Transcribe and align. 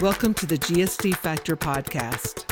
Welcome 0.00 0.32
to 0.34 0.46
the 0.46 0.56
GSD 0.56 1.14
Factor 1.16 1.58
podcast 1.58 2.50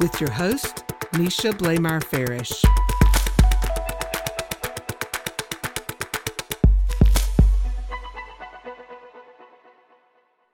with 0.00 0.20
your 0.20 0.32
host, 0.32 0.82
Misha 1.16 1.50
Blamire 1.50 2.02
Farish. 2.02 2.60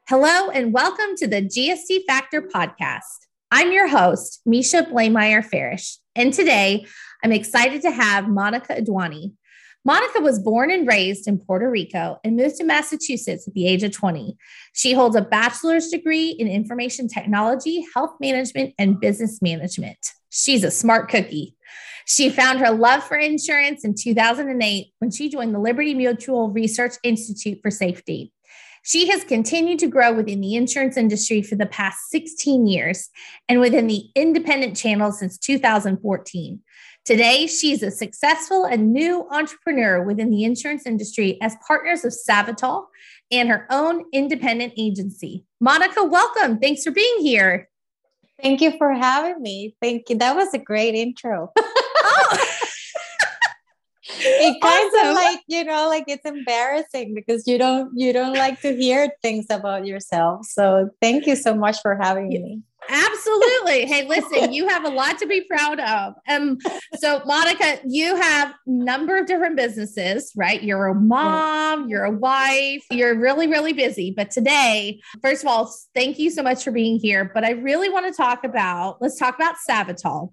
Hello, 0.06 0.50
and 0.50 0.74
welcome 0.74 1.16
to 1.16 1.26
the 1.26 1.40
GSD 1.40 2.04
Factor 2.06 2.42
podcast. 2.42 3.26
I'm 3.50 3.72
your 3.72 3.88
host, 3.88 4.42
Misha 4.44 4.82
Blamire 4.82 5.42
Farish, 5.42 5.96
and 6.14 6.34
today 6.34 6.84
I'm 7.24 7.32
excited 7.32 7.80
to 7.82 7.90
have 7.90 8.28
Monica 8.28 8.74
Adwani. 8.74 9.32
Monica 9.89 10.20
was 10.20 10.39
born 10.39 10.70
and 10.70 10.86
raised 10.86 11.27
in 11.27 11.39
Puerto 11.39 11.71
Rico 11.71 12.21
and 12.23 12.36
moved 12.36 12.57
to 12.57 12.64
Massachusetts 12.64 13.48
at 13.48 13.54
the 13.54 13.66
age 13.66 13.82
of 13.82 13.91
20. 13.91 14.36
She 14.75 14.93
holds 14.93 15.16
a 15.16 15.22
bachelor's 15.22 15.89
degree 15.89 16.29
in 16.29 16.46
information 16.46 17.08
technology, 17.08 17.86
health 17.95 18.11
management, 18.21 18.75
and 18.79 19.00
business 19.00 19.40
management. 19.40 19.96
She's 20.29 20.62
a 20.62 20.71
smart 20.71 21.09
cookie. 21.09 21.57
She 22.04 22.29
found 22.29 22.59
her 22.59 22.71
love 22.71 23.03
for 23.03 23.17
insurance 23.17 23.82
in 23.82 23.95
2008 23.95 24.93
when 24.98 25.11
she 25.11 25.31
joined 25.31 25.54
the 25.54 25.59
Liberty 25.59 25.95
Mutual 25.95 26.50
Research 26.50 26.96
Institute 27.03 27.61
for 27.62 27.70
Safety. 27.70 28.31
She 28.82 29.09
has 29.09 29.25
continued 29.25 29.79
to 29.79 29.86
grow 29.86 30.12
within 30.12 30.43
the 30.43 30.54
insurance 30.54 30.98
industry 30.98 31.40
for 31.40 31.54
the 31.54 31.64
past 31.64 32.11
16 32.11 32.67
years 32.67 33.09
and 33.48 33.59
within 33.59 33.86
the 33.86 34.11
independent 34.14 34.77
channel 34.77 35.12
since 35.12 35.39
2014. 35.39 36.61
Today, 37.08 37.47
she's 37.47 37.83
a 37.83 37.91
successful 37.91 38.67
and 38.67 38.92
new 38.92 39.27
entrepreneur 39.30 40.03
within 40.03 40.28
the 40.28 40.44
insurance 40.44 40.84
industry 40.84 41.39
as 41.41 41.56
partners 41.67 42.05
of 42.05 42.12
Savvital 42.12 42.84
and 43.31 43.48
her 43.48 43.67
own 43.70 44.05
independent 44.12 44.75
agency. 44.77 45.47
Monica, 45.58 46.05
welcome. 46.05 46.58
Thanks 46.58 46.84
for 46.84 46.91
being 46.91 47.20
here. 47.20 47.70
Thank 48.42 48.61
you 48.61 48.77
for 48.77 48.92
having 48.92 49.41
me. 49.41 49.75
Thank 49.81 50.11
you. 50.11 50.19
That 50.19 50.36
was 50.36 50.53
a 50.53 50.59
great 50.59 50.95
intro. 50.95 51.51
oh. 51.56 52.48
it 54.09 54.61
kind 54.61 54.95
awesome. 54.95 55.11
of 55.11 55.14
like 55.14 55.41
you 55.47 55.64
know 55.64 55.89
like 55.89 56.05
it's 56.06 56.25
embarrassing 56.25 57.14
because 57.14 57.47
you 57.47 57.59
don't 57.59 57.91
you 57.97 58.12
don't 58.12 58.34
like 58.34 58.61
to 58.62 58.75
hear 58.75 59.12
things 59.23 59.47
about 59.51 59.87
yourself. 59.87 60.47
So 60.47 60.91
thank 61.01 61.27
you 61.27 61.37
so 61.37 61.55
much 61.55 61.81
for 61.83 61.97
having 62.01 62.29
me. 62.29 62.62
Absolutely. 62.89 63.84
Hey 63.89 64.06
listen 64.06 64.53
you 64.53 64.69
have 64.69 64.84
a 64.84 64.89
lot 64.89 65.19
to 65.19 65.27
be 65.27 65.42
proud 65.42 65.81
of. 65.81 66.14
Um 66.29 66.59
so 66.97 67.23
monica 67.27 67.81
you 67.86 68.17
have 68.17 68.51
a 68.51 68.55
number 68.67 69.17
of 69.19 69.27
different 69.27 69.56
businesses 69.56 70.33
right? 70.36 70.62
You're 70.62 70.86
a 70.86 70.95
mom 70.95 71.89
you're 71.89 72.05
a 72.05 72.11
wife 72.11 72.84
you're 72.91 73.19
really 73.19 73.47
really 73.47 73.73
busy. 73.73 74.12
But 74.17 74.31
today 74.31 75.01
first 75.23 75.42
of 75.42 75.48
all 75.48 75.75
thank 75.95 76.19
you 76.19 76.31
so 76.31 76.42
much 76.42 76.64
for 76.64 76.70
being 76.70 76.98
here. 76.98 77.31
But 77.33 77.45
i 77.45 77.51
really 77.51 77.91
want 77.91 78.06
to 78.06 78.12
talk 78.12 78.45
about 78.45 79.01
let's 79.01 79.19
talk 79.19 79.34
about 79.34 79.56
savvital 79.69 80.33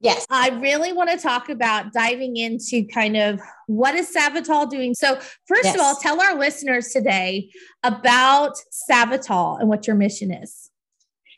Yes. 0.00 0.26
I 0.30 0.50
really 0.50 0.92
want 0.92 1.10
to 1.10 1.16
talk 1.16 1.48
about 1.48 1.92
diving 1.92 2.36
into 2.36 2.86
kind 2.92 3.16
of 3.16 3.40
what 3.66 3.94
is 3.94 4.14
Savvital 4.14 4.68
doing. 4.68 4.94
So, 4.94 5.16
first 5.46 5.64
yes. 5.64 5.74
of 5.74 5.80
all, 5.80 5.96
tell 5.96 6.20
our 6.20 6.38
listeners 6.38 6.88
today 6.88 7.50
about 7.82 8.56
Savvital 8.90 9.58
and 9.58 9.68
what 9.68 9.86
your 9.86 9.96
mission 9.96 10.30
is. 10.30 10.70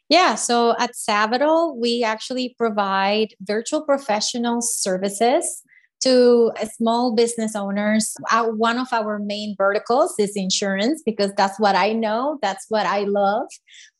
Yeah, 0.08 0.36
so 0.36 0.74
at 0.78 0.92
Savvital, 0.92 1.76
we 1.76 2.02
actually 2.02 2.54
provide 2.56 3.34
virtual 3.42 3.82
professional 3.82 4.62
services 4.62 5.62
to 6.00 6.52
uh, 6.60 6.64
small 6.66 7.14
business 7.14 7.56
owners. 7.56 8.14
Our, 8.30 8.52
one 8.52 8.78
of 8.78 8.92
our 8.92 9.18
main 9.18 9.54
verticals 9.56 10.14
is 10.18 10.32
insurance 10.36 11.02
because 11.04 11.32
that's 11.36 11.58
what 11.58 11.74
I 11.74 11.92
know, 11.92 12.38
that's 12.42 12.66
what 12.68 12.86
I 12.86 13.00
love. 13.00 13.46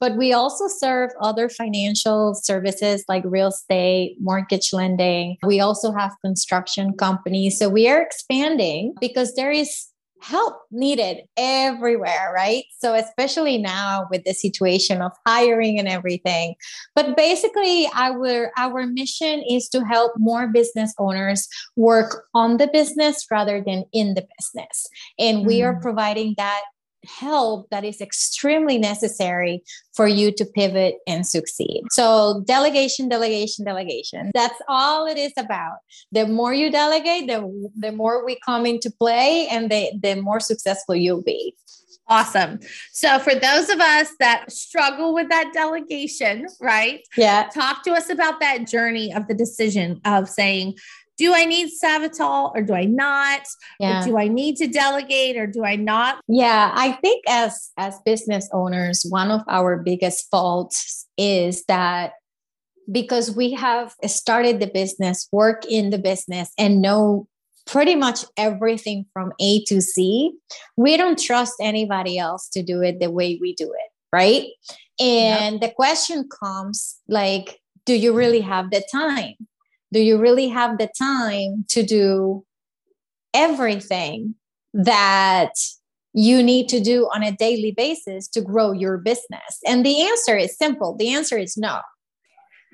But 0.01 0.17
we 0.17 0.33
also 0.33 0.69
serve 0.69 1.11
other 1.21 1.49
financial 1.49 2.35
services 2.35 3.05
like 3.09 3.25
real 3.27 3.49
estate, 3.49 4.17
mortgage 4.21 4.73
lending. 4.73 5.37
We 5.43 5.61
also 5.61 5.93
have 5.93 6.13
construction 6.23 6.95
companies. 6.95 7.59
So 7.59 7.69
we 7.69 7.89
are 7.89 8.01
expanding 8.01 8.95
because 9.01 9.35
there 9.35 9.51
is 9.51 9.87
help 10.21 10.55
needed 10.71 11.23
everywhere, 11.37 12.33
right? 12.35 12.65
So, 12.79 12.95
especially 12.95 13.59
now 13.59 14.07
with 14.11 14.25
the 14.25 14.35
situation 14.35 15.03
of 15.03 15.13
hiring 15.27 15.79
and 15.79 15.89
everything. 15.89 16.55
But 16.95 17.17
basically, 17.17 17.89
our 17.95 18.51
our 18.57 18.87
mission 18.87 19.43
is 19.49 19.69
to 19.71 19.85
help 19.85 20.13
more 20.17 20.49
business 20.49 20.95
owners 20.99 21.49
work 21.77 22.25
on 22.35 22.57
the 22.57 22.69
business 22.69 23.27
rather 23.31 23.63
than 23.65 23.85
in 23.93 24.15
the 24.15 24.27
business. 24.39 24.87
And 25.19 25.47
we 25.47 25.63
are 25.63 25.75
mm. 25.75 25.83
providing 25.83 26.35
that 26.37 26.63
help 27.07 27.69
that 27.71 27.85
is 27.85 28.01
extremely 28.01 28.79
necessary 28.79 29.63
for 29.95 30.07
you 30.07 30.33
to 30.33 30.45
pivot 30.45 30.97
and 31.07 31.27
succeed. 31.27 31.83
So, 31.91 32.43
delegation, 32.47 33.09
delegation, 33.09 33.65
delegation. 33.65 34.31
That's 34.35 34.61
all 34.69 35.07
it 35.07 35.19
is 35.19 35.33
about. 35.37 35.79
The 36.13 36.27
more 36.27 36.55
you 36.55 36.71
delegate, 36.71 37.29
the, 37.29 37.71
the 37.77 37.93
more 37.93 38.25
we 38.25 38.39
come 38.45 38.67
into 38.67 38.91
play 38.91 39.49
and 39.51 39.71
the, 39.71 39.93
the 40.01 40.21
more 40.21 40.41
successful 40.41 40.95
you'll 40.95 41.23
be. 41.23 41.55
Awesome. 42.11 42.59
So, 42.93 43.19
for 43.19 43.35
those 43.35 43.69
of 43.69 43.81
us 43.81 44.09
that 44.19 44.51
struggle 44.51 45.13
with 45.13 45.29
that 45.29 45.51
delegation, 45.53 46.47
right? 46.59 47.01
Yeah. 47.19 47.51
Talk 47.53 47.85
to 47.85 47.93
us 47.93 48.09
about 48.09 48.41
that 48.41 48.67
journey 48.67 49.13
of 49.13 49.29
the 49.29 49.35
decision 49.35 50.01
of 50.07 50.27
saying, 50.27 50.77
do 51.19 51.35
I 51.35 51.45
need 51.45 51.71
Savvital 51.83 52.53
or 52.55 52.63
do 52.63 52.73
I 52.73 52.85
not? 52.85 53.43
Yeah. 53.81 54.05
Do 54.05 54.17
I 54.17 54.29
need 54.29 54.57
to 54.57 54.69
delegate 54.69 55.37
or 55.37 55.47
do 55.47 55.65
I 55.65 55.77
not? 55.77 56.21
Yeah, 56.29 56.71
I 56.75 56.93
think 56.93 57.25
as 57.29 57.71
as 57.77 57.99
business 58.05 58.49
owners, 58.53 59.05
one 59.09 59.31
of 59.31 59.43
our 59.49 59.77
biggest 59.77 60.31
faults 60.31 61.07
is 61.19 61.65
that 61.65 62.13
because 62.91 63.35
we 63.37 63.53
have 63.53 63.95
started 64.07 64.61
the 64.61 64.69
business, 64.69 65.29
work 65.33 65.67
in 65.67 65.91
the 65.91 65.99
business 65.99 66.53
and 66.57 66.81
know 66.81 67.27
pretty 67.67 67.97
much 67.97 68.25
everything 68.39 69.05
from 69.13 69.33
A 69.41 69.63
to 69.65 69.81
Z, 69.81 70.33
we 70.77 70.97
don't 70.97 71.19
trust 71.19 71.55
anybody 71.61 72.17
else 72.17 72.49
to 72.51 72.63
do 72.63 72.81
it 72.81 73.01
the 73.01 73.11
way 73.11 73.39
we 73.41 73.55
do 73.55 73.65
it, 73.65 73.91
right? 74.13 74.47
And 75.01 75.55
yep. 75.55 75.61
the 75.61 75.75
question 75.75 76.29
comes 76.29 76.97
like 77.09 77.61
do 77.85 77.95
you 77.95 78.13
really 78.13 78.41
have 78.41 78.71
the 78.71 78.87
time? 78.93 79.35
Do 79.93 80.01
you 80.01 80.19
really 80.19 80.49
have 80.49 80.79
the 80.79 80.89
time 80.99 81.65
to 81.69 81.83
do 81.83 82.45
everything 83.35 84.35
that 84.75 85.53
you 86.13 86.43
need 86.43 86.69
to 86.69 86.81
do 86.81 87.09
on 87.15 87.23
a 87.23 87.33
daily 87.33 87.73
basis 87.73 88.29
to 88.29 88.41
grow 88.41 88.73
your 88.73 88.99
business? 88.99 89.59
And 89.67 89.85
the 89.85 90.03
answer 90.03 90.37
is 90.37 90.57
simple 90.57 90.97
the 90.97 91.13
answer 91.13 91.39
is 91.39 91.57
no. 91.57 91.81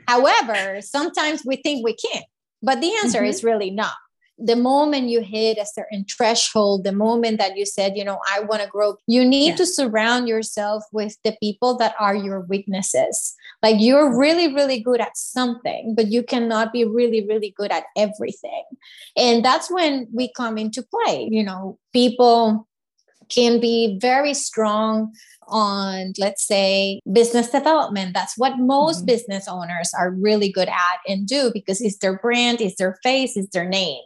However, 0.06 0.80
sometimes 0.82 1.44
we 1.46 1.56
think 1.56 1.84
we 1.84 1.94
can, 1.94 2.22
but 2.62 2.80
the 2.80 2.92
answer 3.02 3.18
mm-hmm. 3.18 3.28
is 3.28 3.44
really 3.44 3.70
no 3.70 3.88
the 4.38 4.56
moment 4.56 5.08
you 5.08 5.20
hit 5.20 5.58
a 5.58 5.66
certain 5.66 6.04
threshold, 6.04 6.84
the 6.84 6.92
moment 6.92 7.38
that 7.38 7.56
you 7.56 7.64
said, 7.64 7.96
you 7.96 8.04
know, 8.04 8.18
I 8.32 8.40
want 8.40 8.62
to 8.62 8.68
grow, 8.68 8.96
you 9.06 9.24
need 9.24 9.50
yeah. 9.50 9.56
to 9.56 9.66
surround 9.66 10.28
yourself 10.28 10.82
with 10.92 11.16
the 11.22 11.36
people 11.40 11.76
that 11.78 11.94
are 12.00 12.16
your 12.16 12.40
weaknesses. 12.40 13.34
Like 13.62 13.76
you're 13.78 14.16
really, 14.16 14.52
really 14.52 14.80
good 14.80 15.00
at 15.00 15.16
something, 15.16 15.94
but 15.94 16.08
you 16.08 16.22
cannot 16.22 16.72
be 16.72 16.84
really, 16.84 17.24
really 17.26 17.54
good 17.56 17.70
at 17.70 17.84
everything. 17.96 18.64
And 19.16 19.44
that's 19.44 19.70
when 19.70 20.08
we 20.12 20.32
come 20.32 20.58
into 20.58 20.82
play. 20.82 21.28
You 21.30 21.44
know, 21.44 21.78
people 21.92 22.66
can 23.28 23.60
be 23.60 23.98
very 24.00 24.34
strong 24.34 25.12
on 25.48 26.12
let's 26.18 26.46
say 26.46 27.00
business 27.12 27.50
development 27.50 28.14
that's 28.14 28.36
what 28.38 28.58
most 28.58 28.98
mm-hmm. 28.98 29.06
business 29.06 29.46
owners 29.48 29.92
are 29.98 30.10
really 30.10 30.50
good 30.50 30.68
at 30.68 30.98
and 31.06 31.26
do 31.26 31.50
because 31.52 31.80
it's 31.80 31.98
their 31.98 32.18
brand 32.18 32.60
it's 32.60 32.76
their 32.76 32.98
face 33.02 33.36
it's 33.36 33.50
their 33.50 33.68
name 33.68 34.02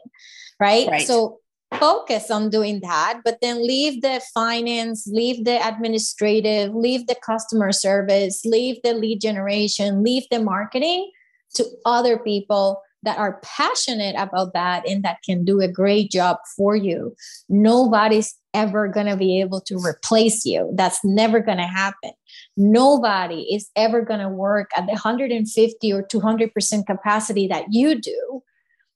right, 0.61 0.89
right. 0.89 1.07
so 1.07 1.39
focus 1.79 2.31
on 2.31 2.49
doing 2.49 2.81
that 2.81 3.21
but 3.25 3.39
then 3.43 3.67
leave 3.67 4.01
the 4.01 4.23
finance 4.33 5.07
leave 5.13 5.45
the 5.45 5.67
administrative 5.69 6.75
leave 6.75 7.07
the 7.07 7.17
customer 7.17 7.73
service 7.73 8.43
leave 8.47 8.77
the 8.83 8.95
lead 8.95 9.21
generation 9.21 10.03
leave 10.03 10.25
the 10.31 10.39
marketing 10.39 11.11
to 11.55 11.67
other 11.85 12.19
people 12.19 12.81
that 13.03 13.19
are 13.19 13.41
passionate 13.43 14.17
about 14.19 14.53
that 14.55 14.87
and 14.89 15.05
that 15.05 15.19
can 15.25 15.45
do 15.45 15.61
a 15.61 15.69
great 15.69 16.11
job 16.11 16.37
for 16.57 16.75
you. 16.75 17.15
Nobody's 17.49 18.35
ever 18.55 18.89
going 18.89 19.07
to 19.07 19.17
be 19.17 19.41
able 19.41 19.61
to 19.63 19.77
replace 19.77 20.45
you. 20.45 20.73
That's 20.75 21.05
never 21.05 21.41
going 21.41 21.59
to 21.59 21.67
happen. 21.67 22.11
Nobody 22.57 23.55
is 23.55 23.71
ever 23.77 24.03
going 24.03 24.21
to 24.21 24.29
work 24.29 24.71
at 24.77 24.87
the 24.87 24.93
150 24.93 25.93
or 25.93 26.03
200% 26.03 26.87
capacity 26.87 27.47
that 27.49 27.67
you 27.71 28.01
do. 28.01 28.43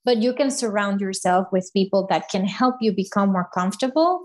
But 0.05 0.17
you 0.17 0.33
can 0.33 0.51
surround 0.51 1.01
yourself 1.01 1.47
with 1.51 1.71
people 1.73 2.07
that 2.09 2.29
can 2.29 2.45
help 2.45 2.75
you 2.81 2.91
become 2.91 3.31
more 3.31 3.49
comfortable 3.53 4.21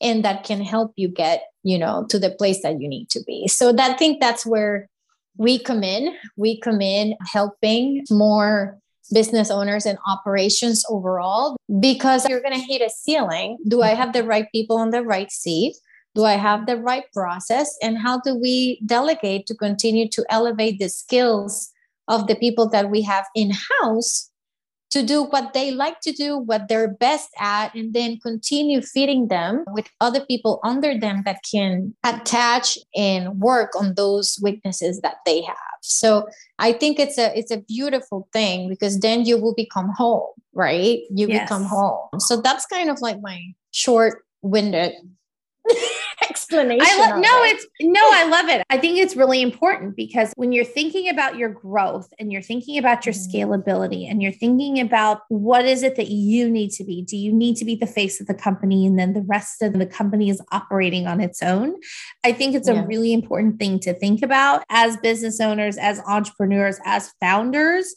and 0.00 0.24
that 0.24 0.44
can 0.44 0.60
help 0.60 0.92
you 0.96 1.08
get, 1.08 1.44
you 1.62 1.78
know, 1.78 2.04
to 2.10 2.18
the 2.18 2.30
place 2.30 2.62
that 2.62 2.80
you 2.80 2.88
need 2.88 3.08
to 3.10 3.22
be. 3.26 3.48
So 3.48 3.72
that 3.72 3.92
I 3.92 3.96
think 3.96 4.20
that's 4.20 4.44
where 4.44 4.88
we 5.36 5.58
come 5.58 5.82
in. 5.82 6.14
We 6.36 6.60
come 6.60 6.80
in 6.80 7.14
helping 7.32 8.04
more 8.10 8.78
business 9.12 9.50
owners 9.50 9.86
and 9.86 9.98
operations 10.06 10.84
overall 10.88 11.56
because 11.80 12.28
you're 12.28 12.40
going 12.40 12.54
to 12.54 12.60
hit 12.60 12.82
a 12.82 12.90
ceiling. 12.90 13.58
Do 13.68 13.82
I 13.82 13.94
have 13.94 14.12
the 14.12 14.24
right 14.24 14.46
people 14.52 14.76
on 14.76 14.90
the 14.90 15.02
right 15.02 15.30
seat? 15.30 15.76
Do 16.14 16.24
I 16.24 16.34
have 16.34 16.66
the 16.66 16.76
right 16.76 17.04
process? 17.12 17.74
And 17.82 17.98
how 17.98 18.20
do 18.20 18.34
we 18.34 18.80
delegate 18.84 19.46
to 19.46 19.54
continue 19.54 20.08
to 20.10 20.24
elevate 20.28 20.78
the 20.78 20.88
skills 20.88 21.70
of 22.08 22.26
the 22.26 22.34
people 22.34 22.68
that 22.70 22.90
we 22.90 23.02
have 23.02 23.26
in 23.34 23.52
house 23.80 24.30
to 24.92 25.02
do 25.02 25.24
what 25.24 25.54
they 25.54 25.70
like 25.70 26.00
to 26.00 26.12
do, 26.12 26.36
what 26.36 26.68
they're 26.68 26.92
best 26.92 27.30
at, 27.38 27.74
and 27.74 27.94
then 27.94 28.18
continue 28.20 28.82
feeding 28.82 29.28
them 29.28 29.64
with 29.72 29.88
other 30.00 30.24
people 30.26 30.60
under 30.62 30.98
them 30.98 31.22
that 31.24 31.40
can 31.50 31.94
attach 32.04 32.76
and 32.94 33.40
work 33.40 33.70
on 33.74 33.94
those 33.94 34.38
weaknesses 34.42 35.00
that 35.00 35.16
they 35.24 35.40
have. 35.40 35.56
So 35.80 36.28
I 36.58 36.72
think 36.74 36.98
it's 36.98 37.16
a 37.18 37.36
it's 37.36 37.50
a 37.50 37.62
beautiful 37.62 38.28
thing 38.34 38.68
because 38.68 39.00
then 39.00 39.24
you 39.24 39.38
will 39.38 39.54
become 39.54 39.90
whole, 39.96 40.34
right? 40.52 41.00
You 41.10 41.26
yes. 41.26 41.44
become 41.44 41.64
whole. 41.64 42.10
So 42.18 42.40
that's 42.40 42.66
kind 42.66 42.90
of 42.90 43.00
like 43.00 43.16
my 43.22 43.40
short 43.70 44.22
winded 44.42 44.92
explanation. 46.52 46.86
I 47.00 47.10
lo- 47.10 47.20
no, 47.20 47.42
it. 47.44 47.56
it's 47.56 47.66
no, 47.80 48.00
I 48.02 48.26
love 48.26 48.48
it. 48.48 48.64
I 48.70 48.78
think 48.78 48.98
it's 48.98 49.16
really 49.16 49.42
important 49.42 49.96
because 49.96 50.32
when 50.36 50.52
you're 50.52 50.64
thinking 50.64 51.08
about 51.08 51.36
your 51.36 51.48
growth 51.48 52.12
and 52.18 52.32
you're 52.32 52.42
thinking 52.42 52.78
about 52.78 53.06
your 53.06 53.14
mm-hmm. 53.14 53.36
scalability 53.36 54.10
and 54.10 54.22
you're 54.22 54.32
thinking 54.32 54.80
about 54.80 55.22
what 55.28 55.64
is 55.64 55.82
it 55.82 55.96
that 55.96 56.08
you 56.08 56.50
need 56.50 56.70
to 56.72 56.84
be? 56.84 57.02
Do 57.02 57.16
you 57.16 57.32
need 57.32 57.56
to 57.56 57.64
be 57.64 57.74
the 57.74 57.86
face 57.86 58.20
of 58.20 58.26
the 58.26 58.34
company 58.34 58.86
and 58.86 58.98
then 58.98 59.12
the 59.12 59.22
rest 59.22 59.62
of 59.62 59.72
the 59.74 59.86
company 59.86 60.28
is 60.28 60.40
operating 60.52 61.06
on 61.06 61.20
its 61.20 61.42
own? 61.42 61.74
I 62.24 62.32
think 62.32 62.54
it's 62.54 62.68
yeah. 62.68 62.82
a 62.82 62.86
really 62.86 63.12
important 63.12 63.58
thing 63.58 63.78
to 63.80 63.94
think 63.94 64.22
about 64.22 64.64
as 64.68 64.96
business 64.98 65.40
owners, 65.40 65.76
as 65.76 66.00
entrepreneurs, 66.06 66.78
as 66.84 67.12
founders 67.20 67.94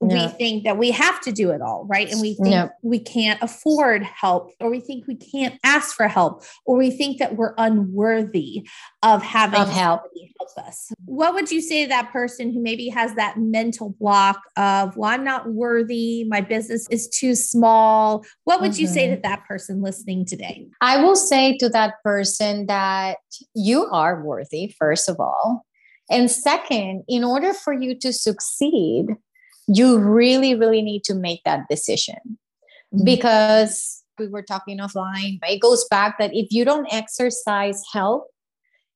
we 0.00 0.28
think 0.28 0.64
that 0.64 0.76
we 0.76 0.90
have 0.90 1.20
to 1.22 1.32
do 1.32 1.50
it 1.50 1.62
all, 1.62 1.86
right? 1.88 2.10
And 2.10 2.20
we 2.20 2.34
think 2.34 2.70
we 2.82 2.98
can't 2.98 3.42
afford 3.42 4.02
help, 4.02 4.50
or 4.60 4.70
we 4.70 4.80
think 4.80 5.06
we 5.06 5.16
can't 5.16 5.58
ask 5.64 5.96
for 5.96 6.06
help, 6.06 6.44
or 6.66 6.76
we 6.76 6.90
think 6.90 7.18
that 7.18 7.36
we're 7.36 7.54
unworthy 7.56 8.68
of 9.02 9.22
having 9.22 9.60
of 9.60 9.70
help. 9.70 10.02
help 10.38 10.66
us. 10.68 10.92
What 11.06 11.32
would 11.34 11.50
you 11.50 11.62
say 11.62 11.84
to 11.84 11.88
that 11.88 12.12
person 12.12 12.52
who 12.52 12.62
maybe 12.62 12.88
has 12.90 13.14
that 13.14 13.38
mental 13.38 13.94
block 13.98 14.42
of, 14.56 14.96
well, 14.96 15.10
I'm 15.10 15.24
not 15.24 15.50
worthy, 15.50 16.24
my 16.24 16.42
business 16.42 16.86
is 16.90 17.08
too 17.08 17.34
small? 17.34 18.24
What 18.44 18.60
would 18.60 18.72
mm-hmm. 18.72 18.82
you 18.82 18.86
say 18.88 19.06
to 19.08 19.14
mm-hmm. 19.14 19.22
that 19.22 19.46
person 19.46 19.82
listening 19.82 20.26
today? 20.26 20.68
I 20.82 21.02
will 21.02 21.16
say 21.16 21.56
to 21.58 21.70
that 21.70 21.94
person 22.04 22.66
that 22.66 23.16
you 23.54 23.86
are 23.86 24.22
worthy, 24.22 24.74
first 24.78 25.08
of 25.08 25.18
all. 25.18 25.64
And 26.08 26.30
second, 26.30 27.04
in 27.08 27.24
order 27.24 27.52
for 27.52 27.72
you 27.72 27.98
to 27.98 28.12
succeed, 28.12 29.06
you 29.66 29.98
really, 29.98 30.54
really 30.54 30.82
need 30.82 31.04
to 31.04 31.14
make 31.14 31.42
that 31.44 31.68
decision 31.68 32.16
mm-hmm. 32.24 33.04
because 33.04 34.02
we 34.18 34.28
were 34.28 34.42
talking 34.42 34.78
offline. 34.78 35.38
But 35.40 35.50
it 35.50 35.60
goes 35.60 35.86
back 35.88 36.18
that 36.18 36.34
if 36.34 36.48
you 36.50 36.64
don't 36.64 36.92
exercise 36.92 37.82
health, 37.92 38.24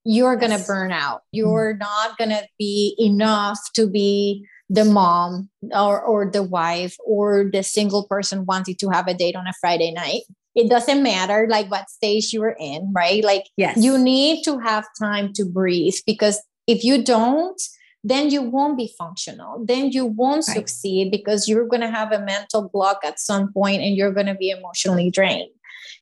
you're 0.05 0.37
going 0.37 0.57
to 0.57 0.65
burn 0.67 0.93
out. 0.93 1.23
You're 1.33 1.75
mm-hmm. 1.75 1.81
not 1.81 2.19
going 2.19 2.31
to 2.31 2.47
be 2.59 2.95
enough 2.99 3.59
to 3.75 3.89
be 3.89 4.47
the 4.71 4.85
mom 4.85 5.51
or, 5.73 6.01
or 6.01 6.31
the 6.31 6.43
wife 6.43 6.97
or 7.05 7.51
the 7.53 7.63
single 7.63 8.07
person 8.07 8.47
wanting 8.47 8.77
to 8.77 8.89
have 8.91 9.09
a 9.09 9.15
date 9.15 9.37
on 9.37 9.47
a 9.47 9.53
Friday 9.61 9.91
night. 9.93 10.23
It 10.55 10.71
doesn't 10.71 11.03
matter 11.03 11.47
like 11.49 11.71
what 11.71 11.91
stage 11.91 12.33
you're 12.33 12.57
in, 12.59 12.93
right? 12.95 13.23
Like 13.23 13.45
yes. 13.57 13.77
you 13.77 13.99
need 13.99 14.43
to 14.45 14.59
have 14.59 14.87
time 14.99 15.33
to 15.35 15.45
breathe 15.45 15.95
because 16.07 16.41
if 16.67 16.83
you 16.85 17.05
don't, 17.05 17.61
then 18.03 18.31
you 18.31 18.43
won't 18.43 18.79
be 18.79 18.93
functional. 18.97 19.65
Then 19.65 19.91
you 19.91 20.07
won't 20.07 20.47
right. 20.49 20.57
succeed 20.57 21.11
because 21.11 21.49
you're 21.49 21.67
going 21.67 21.83
to 21.83 21.91
have 21.91 22.13
a 22.13 22.25
mental 22.25 22.69
block 22.69 23.01
at 23.05 23.21
some 23.21 23.53
point 23.53 23.83
and 23.83 23.95
you're 23.97 24.13
going 24.13 24.27
to 24.27 24.35
be 24.35 24.51
emotionally 24.51 25.11
drained. 25.11 25.51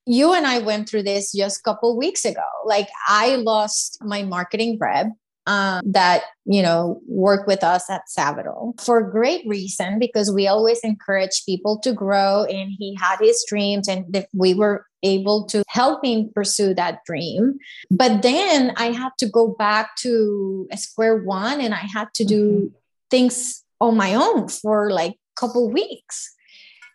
You 0.07 0.33
and 0.33 0.47
I 0.47 0.59
went 0.61 0.89
through 0.89 1.03
this 1.03 1.33
just 1.33 1.61
a 1.61 1.63
couple 1.63 1.97
weeks 1.97 2.25
ago. 2.25 2.45
Like 2.65 2.89
I 3.07 3.37
lost 3.37 3.99
my 4.03 4.23
marketing 4.23 4.79
rep 4.81 5.09
um, 5.49 5.81
that 5.87 6.25
you 6.45 6.63
know 6.63 7.01
work 7.09 7.47
with 7.47 7.65
us 7.65 7.89
at 7.89 8.03
Savvital 8.07 8.79
for 8.79 9.03
great 9.03 9.47
reason 9.47 9.99
because 9.99 10.31
we 10.31 10.47
always 10.47 10.81
encourage 10.81 11.43
people 11.47 11.79
to 11.81 11.93
grow, 11.93 12.45
and 12.45 12.71
he 12.79 12.95
had 13.01 13.17
his 13.19 13.45
dreams, 13.49 13.89
and 13.89 14.27
we 14.35 14.53
were 14.53 14.85
able 15.03 15.47
to 15.47 15.63
help 15.69 16.03
me 16.03 16.31
pursue 16.35 16.75
that 16.75 17.05
dream. 17.05 17.59
But 17.91 18.23
then 18.23 18.73
I 18.77 18.87
had 18.87 19.11
to 19.19 19.29
go 19.29 19.49
back 19.49 19.97
to 19.99 20.69
square 20.77 21.23
one, 21.23 21.61
and 21.61 21.75
I 21.75 21.87
had 21.93 22.09
to 22.15 22.25
do 22.25 22.49
mm-hmm. 22.49 22.77
things 23.11 23.65
on 23.81 23.97
my 23.97 24.15
own 24.15 24.49
for 24.49 24.91
like 24.91 25.13
a 25.13 25.41
couple 25.41 25.71
weeks 25.71 26.35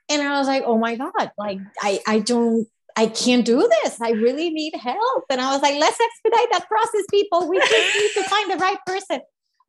and 0.10 0.22
i 0.22 0.38
was 0.38 0.48
like 0.48 0.64
oh 0.66 0.78
my 0.78 0.98
god 0.98 1.32
like 1.38 1.60
i 1.82 1.98
i 2.06 2.20
don't 2.20 2.68
I 2.96 3.08
can't 3.08 3.46
do 3.46 3.68
this. 3.82 4.00
I 4.02 4.12
really 4.12 4.50
need 4.50 4.76
help. 4.76 5.24
And 5.30 5.42
I 5.42 5.52
was 5.52 5.62
like, 5.62 5.80
let's 5.80 5.98
expedite 6.00 6.48
that 6.52 6.68
process, 6.68 7.04
people. 7.10 7.50
We 7.50 7.60
just 7.60 7.72
need 7.72 8.24
to 8.24 8.30
find 8.30 8.52
the 8.52 8.58
right 8.58 8.78
person. 8.86 9.22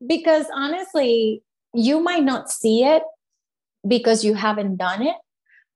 Because 0.07 0.47
honestly, 0.55 1.43
you 1.73 2.01
might 2.01 2.25
not 2.25 2.51
see 2.51 2.85
it 2.85 3.03
because 3.87 4.25
you 4.25 4.35
haven't 4.35 4.77
done 4.77 5.03
it. 5.03 5.17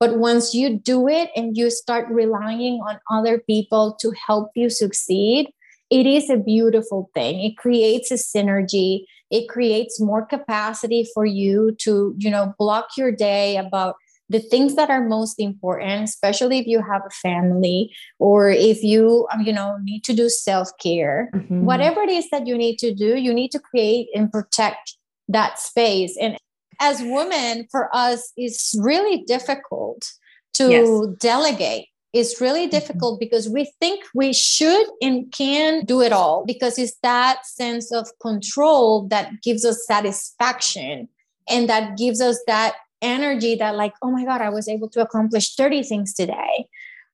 But 0.00 0.18
once 0.18 0.54
you 0.54 0.78
do 0.78 1.08
it 1.08 1.30
and 1.34 1.56
you 1.56 1.70
start 1.70 2.08
relying 2.08 2.80
on 2.88 3.00
other 3.10 3.38
people 3.38 3.96
to 4.00 4.12
help 4.26 4.50
you 4.54 4.70
succeed, 4.70 5.50
it 5.90 6.06
is 6.06 6.30
a 6.30 6.36
beautiful 6.36 7.10
thing. 7.14 7.40
It 7.40 7.56
creates 7.56 8.10
a 8.10 8.14
synergy. 8.14 9.04
It 9.30 9.48
creates 9.48 10.00
more 10.00 10.24
capacity 10.24 11.08
for 11.14 11.24
you 11.24 11.74
to, 11.80 12.14
you 12.18 12.30
know, 12.30 12.54
block 12.58 12.90
your 12.96 13.10
day 13.12 13.56
about 13.56 13.96
the 14.30 14.40
things 14.40 14.74
that 14.76 14.90
are 14.90 15.08
most 15.08 15.40
important 15.40 16.04
especially 16.04 16.58
if 16.58 16.66
you 16.66 16.82
have 16.82 17.02
a 17.06 17.10
family 17.10 17.90
or 18.18 18.50
if 18.50 18.82
you 18.82 19.26
um, 19.32 19.40
you 19.40 19.52
know 19.52 19.78
need 19.82 20.04
to 20.04 20.12
do 20.12 20.28
self-care 20.28 21.30
mm-hmm. 21.34 21.64
whatever 21.64 22.02
it 22.02 22.10
is 22.10 22.28
that 22.30 22.46
you 22.46 22.56
need 22.56 22.76
to 22.78 22.94
do 22.94 23.16
you 23.16 23.32
need 23.32 23.50
to 23.50 23.58
create 23.58 24.08
and 24.14 24.30
protect 24.30 24.96
that 25.28 25.58
space 25.58 26.16
and 26.20 26.36
as 26.80 27.00
women 27.02 27.66
for 27.70 27.94
us 27.94 28.32
it's 28.36 28.74
really 28.80 29.22
difficult 29.26 30.12
to 30.54 30.70
yes. 30.70 31.16
delegate 31.18 31.86
it's 32.12 32.40
really 32.40 32.62
mm-hmm. 32.62 32.70
difficult 32.70 33.14
mm-hmm. 33.14 33.26
because 33.26 33.48
we 33.48 33.70
think 33.80 34.04
we 34.14 34.32
should 34.32 34.86
and 35.02 35.30
can 35.32 35.84
do 35.84 36.00
it 36.00 36.12
all 36.12 36.44
because 36.46 36.78
it's 36.78 36.96
that 37.02 37.44
sense 37.46 37.92
of 37.92 38.08
control 38.20 39.06
that 39.08 39.42
gives 39.42 39.64
us 39.64 39.86
satisfaction 39.86 41.08
and 41.48 41.68
that 41.68 41.96
gives 41.96 42.20
us 42.20 42.40
that 42.46 42.74
energy 43.00 43.54
that 43.54 43.76
like 43.76 43.92
oh 44.02 44.10
my 44.10 44.24
god 44.24 44.40
i 44.40 44.48
was 44.48 44.68
able 44.68 44.88
to 44.88 45.00
accomplish 45.00 45.54
30 45.54 45.82
things 45.84 46.12
today 46.14 46.66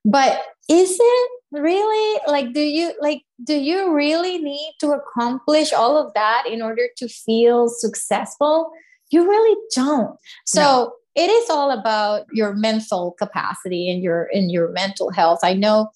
but 0.05 0.43
is 0.69 0.96
it 0.99 1.31
really 1.52 2.20
like 2.26 2.52
do 2.52 2.61
you 2.61 2.94
like 3.00 3.22
do 3.44 3.55
you 3.55 3.93
really 3.93 4.38
need 4.38 4.75
to 4.81 4.93
accomplish 4.93 5.72
all 5.72 5.96
of 5.99 6.12
that 6.14 6.44
in 6.49 6.62
order 6.62 6.88
to 6.97 7.06
feel 7.09 7.68
successful 7.68 8.73
you 9.14 9.28
really 9.28 9.56
don't 9.75 10.18
so 10.44 10.61
no. 10.61 10.92
it 11.14 11.30
is 11.30 11.49
all 11.49 11.71
about 11.71 12.26
your 12.33 12.54
mental 12.54 13.12
capacity 13.12 13.88
and 13.90 14.02
your 14.02 14.25
in 14.33 14.50
your 14.50 14.71
mental 14.73 15.11
health 15.11 15.38
i 15.42 15.54
know 15.54 15.88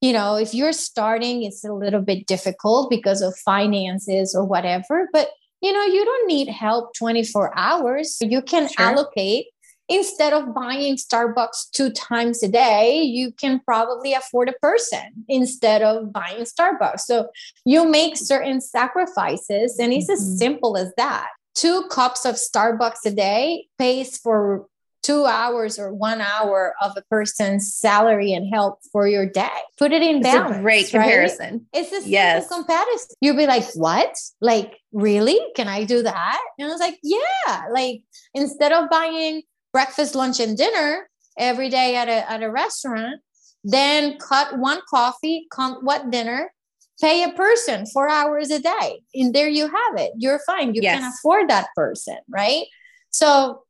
you 0.00 0.12
know 0.12 0.36
if 0.36 0.54
you're 0.54 0.72
starting 0.72 1.42
it's 1.42 1.64
a 1.64 1.72
little 1.72 2.02
bit 2.02 2.26
difficult 2.26 2.90
because 2.90 3.22
of 3.22 3.34
finances 3.36 4.34
or 4.34 4.44
whatever 4.44 5.08
but 5.12 5.30
you 5.60 5.72
know 5.72 5.84
you 5.84 6.04
don't 6.04 6.26
need 6.26 6.48
help 6.48 6.94
24 6.94 7.56
hours 7.56 8.18
you 8.20 8.42
can 8.42 8.68
sure. 8.68 8.86
allocate 8.86 9.46
instead 9.88 10.32
of 10.32 10.54
buying 10.54 10.96
starbucks 10.96 11.70
two 11.72 11.90
times 11.90 12.42
a 12.42 12.48
day 12.48 13.02
you 13.02 13.32
can 13.32 13.60
probably 13.60 14.12
afford 14.12 14.48
a 14.48 14.54
person 14.62 15.24
instead 15.28 15.82
of 15.82 16.12
buying 16.12 16.44
starbucks 16.44 17.00
so 17.00 17.28
you 17.64 17.88
make 17.88 18.16
certain 18.16 18.60
sacrifices 18.60 19.78
and 19.78 19.92
it's 19.92 20.04
mm-hmm. 20.04 20.12
as 20.12 20.38
simple 20.38 20.76
as 20.76 20.92
that 20.96 21.28
two 21.54 21.84
cups 21.90 22.24
of 22.24 22.36
starbucks 22.36 23.04
a 23.06 23.10
day 23.10 23.66
pays 23.78 24.18
for 24.18 24.66
two 25.02 25.24
hours 25.24 25.78
or 25.78 25.92
one 25.92 26.20
hour 26.20 26.74
of 26.80 26.92
a 26.96 27.02
person's 27.10 27.74
salary 27.74 28.32
and 28.32 28.52
help 28.52 28.80
for 28.92 29.08
your 29.08 29.26
day. 29.26 29.48
Put 29.78 29.92
it 29.92 30.02
in 30.02 30.22
balance. 30.22 30.56
a 30.56 30.60
great 30.60 30.90
comparison. 30.90 31.66
Right? 31.74 31.84
It's 31.84 32.06
a 32.06 32.08
yes. 32.08 32.48
comparison. 32.48 33.16
You'll 33.20 33.36
be 33.36 33.46
like, 33.46 33.64
what? 33.74 34.14
Like, 34.40 34.76
really? 34.92 35.38
Can 35.56 35.68
I 35.68 35.84
do 35.84 36.02
that? 36.02 36.40
And 36.58 36.68
I 36.68 36.70
was 36.70 36.80
like, 36.80 36.98
yeah. 37.02 37.64
Like, 37.72 38.02
instead 38.34 38.72
of 38.72 38.90
buying 38.90 39.42
breakfast, 39.72 40.14
lunch, 40.14 40.40
and 40.40 40.56
dinner 40.56 41.08
every 41.38 41.70
day 41.70 41.96
at 41.96 42.08
a, 42.08 42.30
at 42.30 42.42
a 42.42 42.50
restaurant, 42.50 43.20
then 43.64 44.18
cut 44.18 44.58
one 44.58 44.80
coffee, 44.88 45.46
come 45.50 45.78
what 45.82 46.10
dinner, 46.10 46.52
pay 47.00 47.22
a 47.22 47.32
person 47.32 47.86
four 47.86 48.08
hours 48.08 48.50
a 48.50 48.60
day. 48.60 49.02
And 49.14 49.34
there 49.34 49.48
you 49.48 49.64
have 49.64 49.96
it. 49.96 50.12
You're 50.16 50.40
fine. 50.46 50.74
You 50.74 50.82
yes. 50.82 51.00
can 51.00 51.10
afford 51.10 51.48
that 51.48 51.68
person, 51.74 52.18
right? 52.28 52.66
So 53.10 53.62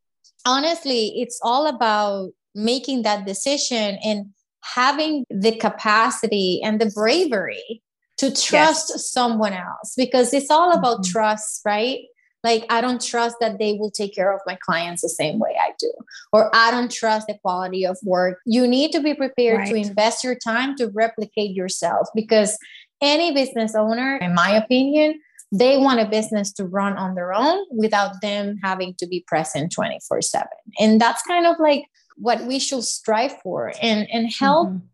honestly, 0.45 1.21
it's 1.21 1.41
all 1.43 1.67
about 1.67 2.31
making 2.55 3.03
that 3.03 3.27
decision 3.27 3.99
and 4.05 4.27
having 4.63 5.25
the 5.31 5.57
capacity 5.57 6.61
and 6.63 6.81
the 6.81 6.91
bravery 6.95 7.83
to 8.19 8.27
trust 8.27 8.91
yes. 8.91 9.11
someone 9.11 9.53
else 9.53 9.95
because 9.97 10.35
it's 10.35 10.51
all 10.51 10.73
about 10.73 10.99
mm-hmm. 11.03 11.13
trust, 11.13 11.63
right? 11.65 12.01
like 12.43 12.65
i 12.71 12.81
don't 12.81 13.03
trust 13.03 13.37
that 13.41 13.59
they 13.59 13.75
will 13.75 13.91
take 13.91 14.15
care 14.15 14.33
of 14.33 14.41
my 14.47 14.57
clients 14.65 15.03
the 15.03 15.09
same 15.09 15.39
way 15.39 15.57
i 15.61 15.73
do 15.79 15.93
or 16.33 16.55
i 16.55 16.71
don't 16.71 16.91
trust 16.91 17.27
the 17.27 17.39
quality 17.43 17.85
of 17.85 17.99
work 18.03 18.39
you 18.47 18.67
need 18.67 18.93
to 18.93 19.01
be 19.01 19.15
prepared 19.15 19.61
right. 19.61 19.69
to 19.69 19.75
invest 19.75 20.25
your 20.25 20.35
time 20.35 20.77
to 20.77 20.89
replicate 20.89 21.55
yourself 21.55 22.09
because 22.15 22.57
any 23.01 23.33
business 23.33 23.75
owner 23.75 24.17
in 24.17 24.35
my 24.35 24.51
opinion 24.51 25.21
they 25.53 25.79
want 25.79 25.99
a 25.99 26.07
business 26.07 26.53
to 26.53 26.65
run 26.65 26.97
on 26.97 27.17
their 27.17 27.33
own 27.33 27.59
without 27.73 28.21
them 28.23 28.57
having 28.63 28.95
to 28.95 29.07
be 29.07 29.25
present 29.27 29.73
24 29.73 30.23
7 30.23 30.47
and 30.79 31.01
that's 31.01 31.23
kind 31.23 31.47
of 31.47 31.57
like 31.59 31.85
what 32.21 32.45
we 32.45 32.59
should 32.59 32.85
strive 32.85 33.41
for. 33.43 33.73
And 33.83 34.09
and 34.13 34.33
help 34.33 34.69
mm-hmm. 34.69 34.87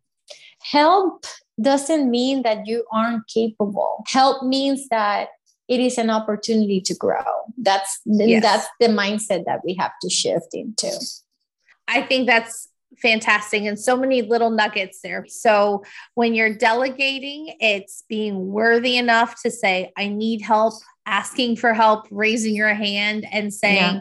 help 0.63 1.27
doesn't 1.61 2.11
mean 2.11 2.43
that 2.43 2.67
you 2.67 2.85
aren't 2.93 3.27
capable. 3.29 4.05
Help 4.07 4.45
means 4.45 4.89
that 4.89 5.29
it 5.69 5.81
is 5.81 5.99
an 5.99 6.11
opportunity 6.11 6.81
to 6.83 6.95
grow. 6.95 7.25
That's 7.59 8.01
yes. 8.05 8.43
that's 8.43 8.69
the 8.81 8.89
mindset 8.89 9.45
that 9.47 9.61
we 9.65 9.75
have 9.75 9.93
to 10.03 10.09
shift 10.09 10.55
into. 10.55 10.93
I 11.89 12.03
think 12.03 12.27
that's 12.27 12.69
fantastic 12.99 13.63
and 13.63 13.79
so 13.79 13.97
many 13.97 14.23
little 14.23 14.51
nuggets 14.51 15.01
there 15.03 15.25
so 15.29 15.85
when 16.15 16.35
you're 16.35 16.55
delegating 16.55 17.55
it's 17.61 18.05
being 18.09 18.47
worthy 18.49 18.97
enough 18.97 19.41
to 19.43 19.51
say 19.51 19.93
i 19.97 20.09
need 20.09 20.41
help 20.41 20.75
asking 21.05 21.57
for 21.57 21.75
help 21.75 22.07
raising 22.11 22.55
your 22.55 22.75
hand 22.75 23.27
and 23.33 23.53
saying 23.53 23.97
yeah. 23.97 24.01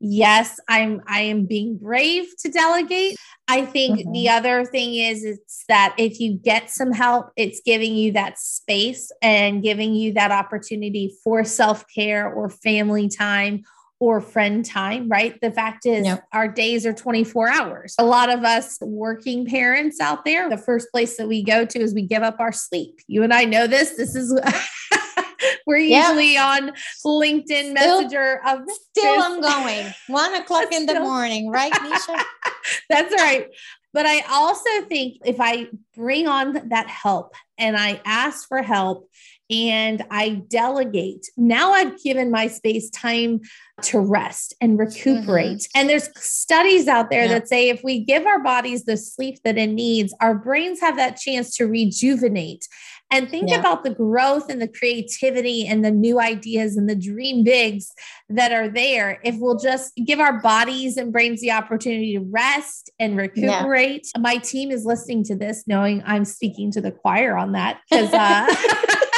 yes 0.00 0.58
i'm 0.68 1.02
i 1.06 1.20
am 1.20 1.44
being 1.44 1.76
brave 1.76 2.26
to 2.38 2.48
delegate 2.50 3.16
I 3.50 3.66
think 3.66 3.98
mm-hmm. 3.98 4.12
the 4.12 4.28
other 4.28 4.64
thing 4.64 4.94
is 4.94 5.24
it's 5.24 5.64
that 5.66 5.96
if 5.98 6.20
you 6.20 6.34
get 6.34 6.70
some 6.70 6.92
help, 6.92 7.32
it's 7.34 7.60
giving 7.66 7.96
you 7.96 8.12
that 8.12 8.38
space 8.38 9.10
and 9.22 9.60
giving 9.60 9.92
you 9.92 10.12
that 10.12 10.30
opportunity 10.30 11.16
for 11.24 11.42
self-care 11.42 12.32
or 12.32 12.48
family 12.48 13.08
time 13.08 13.64
or 14.00 14.20
friend 14.22 14.64
time, 14.64 15.08
right? 15.08 15.38
The 15.42 15.52
fact 15.52 15.84
is, 15.84 16.06
yep. 16.06 16.26
our 16.32 16.48
days 16.48 16.86
are 16.86 16.92
24 16.94 17.50
hours. 17.50 17.94
A 17.98 18.04
lot 18.04 18.30
of 18.30 18.44
us 18.44 18.78
working 18.80 19.44
parents 19.44 20.00
out 20.00 20.24
there, 20.24 20.48
the 20.48 20.56
first 20.56 20.88
place 20.90 21.18
that 21.18 21.28
we 21.28 21.44
go 21.44 21.66
to 21.66 21.78
is 21.78 21.94
we 21.94 22.02
give 22.02 22.22
up 22.22 22.40
our 22.40 22.50
sleep. 22.50 23.00
You 23.06 23.22
and 23.22 23.32
I 23.32 23.44
know 23.44 23.66
this. 23.66 23.96
This 23.96 24.16
is 24.16 24.32
We're 25.66 25.76
usually 25.76 26.36
on 26.36 26.72
LinkedIn 27.06 27.44
still, 27.44 27.72
Messenger 27.72 28.40
of 28.46 28.60
still 28.90 29.22
I'm 29.22 29.40
going 29.40 29.94
one 30.08 30.34
o'clock 30.34 30.72
in 30.72 30.86
the 30.86 31.00
morning, 31.00 31.50
right, 31.50 31.72
Misha? 31.82 32.16
That's 32.90 33.14
right. 33.14 33.48
But 33.92 34.06
I 34.06 34.20
also 34.30 34.86
think 34.88 35.18
if 35.24 35.36
I 35.40 35.68
bring 35.96 36.26
on 36.28 36.68
that 36.68 36.88
help 36.88 37.34
and 37.58 37.76
I 37.76 38.00
ask 38.04 38.48
for 38.48 38.62
help 38.62 39.08
and 39.50 40.04
I 40.10 40.42
delegate, 40.48 41.26
now 41.36 41.72
I've 41.72 42.00
given 42.02 42.30
my 42.30 42.46
space 42.46 42.88
time 42.90 43.40
to 43.82 43.98
rest 43.98 44.54
and 44.60 44.78
recuperate. 44.78 45.58
Mm-hmm. 45.58 45.78
And 45.78 45.88
there's 45.88 46.08
studies 46.22 46.86
out 46.86 47.10
there 47.10 47.24
yeah. 47.24 47.34
that 47.34 47.48
say 47.48 47.68
if 47.68 47.82
we 47.82 48.04
give 48.04 48.26
our 48.26 48.42
bodies 48.42 48.84
the 48.84 48.96
sleep 48.96 49.38
that 49.44 49.58
it 49.58 49.68
needs, 49.68 50.14
our 50.20 50.34
brains 50.34 50.80
have 50.80 50.96
that 50.96 51.16
chance 51.16 51.56
to 51.56 51.66
rejuvenate 51.66 52.66
and 53.10 53.28
think 53.28 53.50
yeah. 53.50 53.58
about 53.58 53.82
the 53.82 53.90
growth 53.90 54.48
and 54.50 54.62
the 54.62 54.68
creativity 54.68 55.66
and 55.66 55.84
the 55.84 55.90
new 55.90 56.20
ideas 56.20 56.76
and 56.76 56.88
the 56.88 56.94
dream 56.94 57.42
bigs 57.42 57.92
that 58.28 58.52
are 58.52 58.68
there 58.68 59.20
if 59.24 59.36
we'll 59.38 59.58
just 59.58 59.92
give 59.96 60.20
our 60.20 60.40
bodies 60.40 60.96
and 60.96 61.12
brains 61.12 61.40
the 61.40 61.50
opportunity 61.50 62.14
to 62.14 62.24
rest 62.30 62.90
and 63.00 63.16
recuperate. 63.16 64.06
Yeah. 64.14 64.20
My 64.20 64.36
team 64.36 64.70
is 64.70 64.84
listening 64.84 65.24
to 65.24 65.34
this 65.34 65.64
knowing 65.66 66.02
I'm 66.06 66.24
speaking 66.24 66.70
to 66.72 66.80
the 66.80 66.92
choir 66.92 67.36
on 67.36 67.52
that 67.52 67.80
because 67.90 68.12
uh 68.12 68.46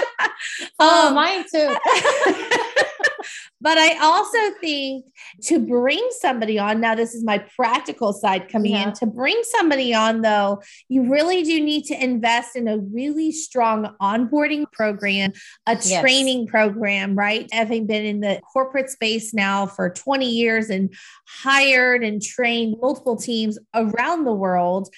oh, 0.83 1.09
um, 1.09 1.15
mine 1.15 1.45
too. 1.53 1.77
But 3.63 3.79
I 3.79 3.97
also 4.01 4.59
think 4.61 5.05
to 5.43 5.61
bring 5.61 6.05
somebody 6.19 6.59
on, 6.59 6.81
now 6.81 6.97
this 6.97 7.15
is 7.15 7.23
my 7.23 7.39
practical 7.55 8.13
side 8.13 8.49
coming 8.49 8.73
yeah. 8.73 8.89
in, 8.89 8.95
to 8.95 9.07
bring 9.07 9.41
somebody 9.45 9.95
on, 9.95 10.21
though, 10.23 10.61
you 10.89 11.09
really 11.09 11.45
do 11.45 11.63
need 11.63 11.85
to 11.85 11.95
invest 11.95 12.57
in 12.57 12.67
a 12.67 12.79
really 12.79 13.31
strong 13.31 13.95
onboarding 14.03 14.65
program, 14.73 15.33
a 15.69 15.77
training 15.77 16.49
program, 16.49 17.15
right? 17.15 17.49
Having 17.53 17.87
been 17.87 18.05
in 18.05 18.19
the 18.19 18.41
corporate 18.53 18.91
space 18.91 19.33
now 19.33 19.67
for 19.67 19.91
20 19.91 20.29
years 20.29 20.69
and 20.69 20.93
hired 21.29 22.03
and 22.03 22.21
trained 22.21 22.79
multiple 22.81 23.17
teams 23.17 23.61
around 23.75 24.25
the 24.25 24.35
world 24.35 24.89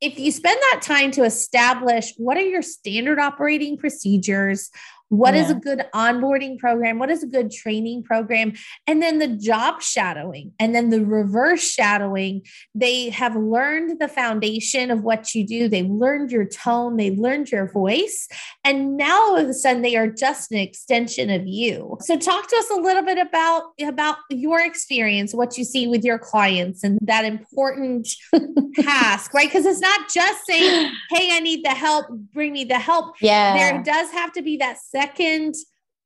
if 0.00 0.18
you 0.18 0.30
spend 0.30 0.60
that 0.72 0.82
time 0.82 1.10
to 1.12 1.24
establish 1.24 2.12
what 2.18 2.36
are 2.36 2.42
your 2.42 2.60
standard 2.60 3.18
operating 3.18 3.78
procedures, 3.78 4.70
what 5.08 5.34
yeah. 5.34 5.42
is 5.42 5.50
a 5.50 5.54
good 5.54 5.84
onboarding 5.94 6.58
program? 6.58 6.98
What 6.98 7.10
is 7.10 7.22
a 7.22 7.26
good 7.26 7.50
training 7.50 8.02
program? 8.02 8.54
And 8.86 9.02
then 9.02 9.18
the 9.18 9.28
job 9.28 9.82
shadowing 9.82 10.52
and 10.58 10.74
then 10.74 10.90
the 10.90 11.04
reverse 11.04 11.70
shadowing. 11.70 12.42
They 12.74 13.10
have 13.10 13.36
learned 13.36 14.00
the 14.00 14.08
foundation 14.08 14.90
of 14.90 15.02
what 15.02 15.34
you 15.34 15.46
do. 15.46 15.68
They've 15.68 15.88
learned 15.88 16.30
your 16.30 16.46
tone, 16.46 16.96
they've 16.96 17.18
learned 17.18 17.50
your 17.50 17.70
voice. 17.70 18.28
And 18.64 18.96
now 18.96 19.14
all 19.14 19.36
of 19.36 19.48
a 19.48 19.54
sudden 19.54 19.82
they 19.82 19.96
are 19.96 20.08
just 20.08 20.50
an 20.50 20.58
extension 20.58 21.30
of 21.30 21.46
you. 21.46 21.96
So 22.00 22.16
talk 22.16 22.48
to 22.48 22.56
us 22.56 22.70
a 22.70 22.80
little 22.80 23.02
bit 23.02 23.18
about, 23.18 23.72
about 23.82 24.16
your 24.30 24.60
experience, 24.60 25.34
what 25.34 25.58
you 25.58 25.64
see 25.64 25.86
with 25.86 26.04
your 26.04 26.18
clients 26.18 26.82
and 26.82 26.98
that 27.02 27.24
important 27.24 28.08
task, 28.76 29.34
right? 29.34 29.48
Because 29.48 29.66
it's 29.66 29.80
not 29.80 30.08
just 30.08 30.46
saying, 30.46 30.92
hey, 31.10 31.30
I 31.32 31.40
need 31.40 31.64
the 31.64 31.70
help, 31.70 32.06
bring 32.32 32.52
me 32.52 32.64
the 32.64 32.78
help. 32.78 33.14
Yeah. 33.20 33.56
There 33.56 33.82
does 33.82 34.10
have 34.12 34.32
to 34.32 34.42
be 34.42 34.56
that 34.58 34.78
second 34.94 35.54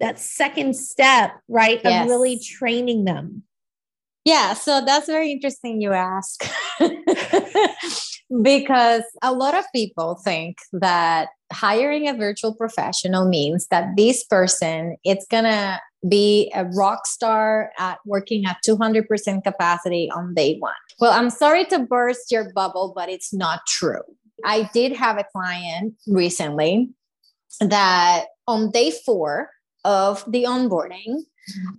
that 0.01 0.19
second 0.19 0.77
step 0.77 1.33
right 1.49 1.81
yes. 1.83 2.05
of 2.05 2.09
really 2.09 2.39
training 2.39 3.05
them. 3.05 3.43
Yeah 4.25 4.55
so 4.55 4.83
that's 4.85 5.07
very 5.07 5.33
interesting 5.33 5.81
you 5.81 5.93
ask. 5.93 6.45
Because 8.43 9.05
a 9.23 9.33
lot 9.33 9.55
of 9.55 9.65
people 9.75 10.21
think 10.23 10.59
that 10.73 11.31
hiring 11.51 12.09
a 12.09 12.13
virtual 12.13 12.55
professional 12.55 13.27
means 13.27 13.69
that 13.69 13.97
this 13.97 14.23
person 14.23 14.97
it's 15.03 15.27
gonna 15.31 15.81
be 16.07 16.53
a 16.55 16.67
rock 16.67 17.07
star 17.07 17.73
at 17.79 17.99
working 18.05 18.45
at 18.45 18.59
200% 18.67 19.43
capacity 19.43 20.11
on 20.15 20.35
day 20.35 20.59
one. 20.59 20.75
Well 21.01 21.13
i'm 21.13 21.31
sorry 21.31 21.65
to 21.67 21.79
burst 21.79 22.31
your 22.31 22.53
bubble 22.53 22.93
but 22.95 23.09
it's 23.09 23.33
not 23.33 23.61
true. 23.67 24.03
I 24.45 24.69
did 24.75 24.93
have 24.93 25.17
a 25.17 25.25
client 25.25 25.95
recently 26.07 26.91
that 27.61 28.27
on 28.49 28.73
day 28.73 28.91
four 28.91 29.51
of 29.85 30.25
the 30.27 30.43
onboarding, 30.45 31.23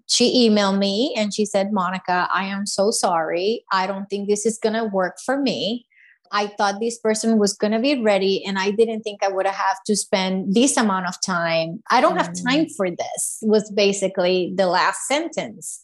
she 0.07 0.49
emailed 0.49 0.77
me 0.77 1.13
and 1.17 1.33
she 1.33 1.45
said, 1.45 1.73
Monica, 1.73 2.29
I 2.33 2.45
am 2.45 2.65
so 2.65 2.91
sorry. 2.91 3.65
I 3.71 3.85
don't 3.87 4.05
think 4.05 4.29
this 4.29 4.45
is 4.45 4.57
going 4.57 4.73
to 4.73 4.85
work 4.85 5.17
for 5.25 5.37
me. 5.37 5.85
I 6.31 6.47
thought 6.47 6.79
this 6.79 6.99
person 6.99 7.39
was 7.39 7.53
going 7.53 7.73
to 7.73 7.79
be 7.79 8.01
ready, 8.03 8.45
and 8.45 8.59
I 8.59 8.69
didn't 8.69 9.01
think 9.01 9.23
I 9.23 9.29
would 9.29 9.47
have 9.47 9.77
to 9.87 9.95
spend 9.95 10.53
this 10.53 10.77
amount 10.77 11.07
of 11.07 11.15
time. 11.25 11.81
I 11.89 12.01
don't 12.01 12.17
have 12.17 12.27
time 12.27 12.65
mm. 12.65 12.75
for 12.77 12.87
this, 12.91 13.39
was 13.41 13.71
basically 13.71 14.53
the 14.55 14.67
last 14.67 15.07
sentence. 15.07 15.81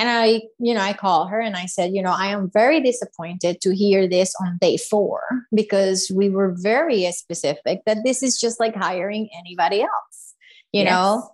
And 0.00 0.08
I, 0.08 0.40
you 0.58 0.72
know, 0.72 0.80
I 0.80 0.94
call 0.94 1.26
her 1.26 1.38
and 1.38 1.54
I 1.54 1.66
said, 1.66 1.94
you 1.94 2.00
know, 2.00 2.14
I 2.16 2.28
am 2.28 2.50
very 2.50 2.80
disappointed 2.80 3.60
to 3.60 3.76
hear 3.76 4.08
this 4.08 4.34
on 4.40 4.56
day 4.58 4.78
four 4.78 5.20
because 5.54 6.10
we 6.14 6.30
were 6.30 6.54
very 6.56 7.12
specific 7.12 7.80
that 7.84 7.98
this 8.02 8.22
is 8.22 8.40
just 8.40 8.58
like 8.58 8.74
hiring 8.74 9.28
anybody 9.38 9.82
else. 9.82 10.34
You 10.72 10.84
yes. 10.84 10.90
know, 10.90 11.30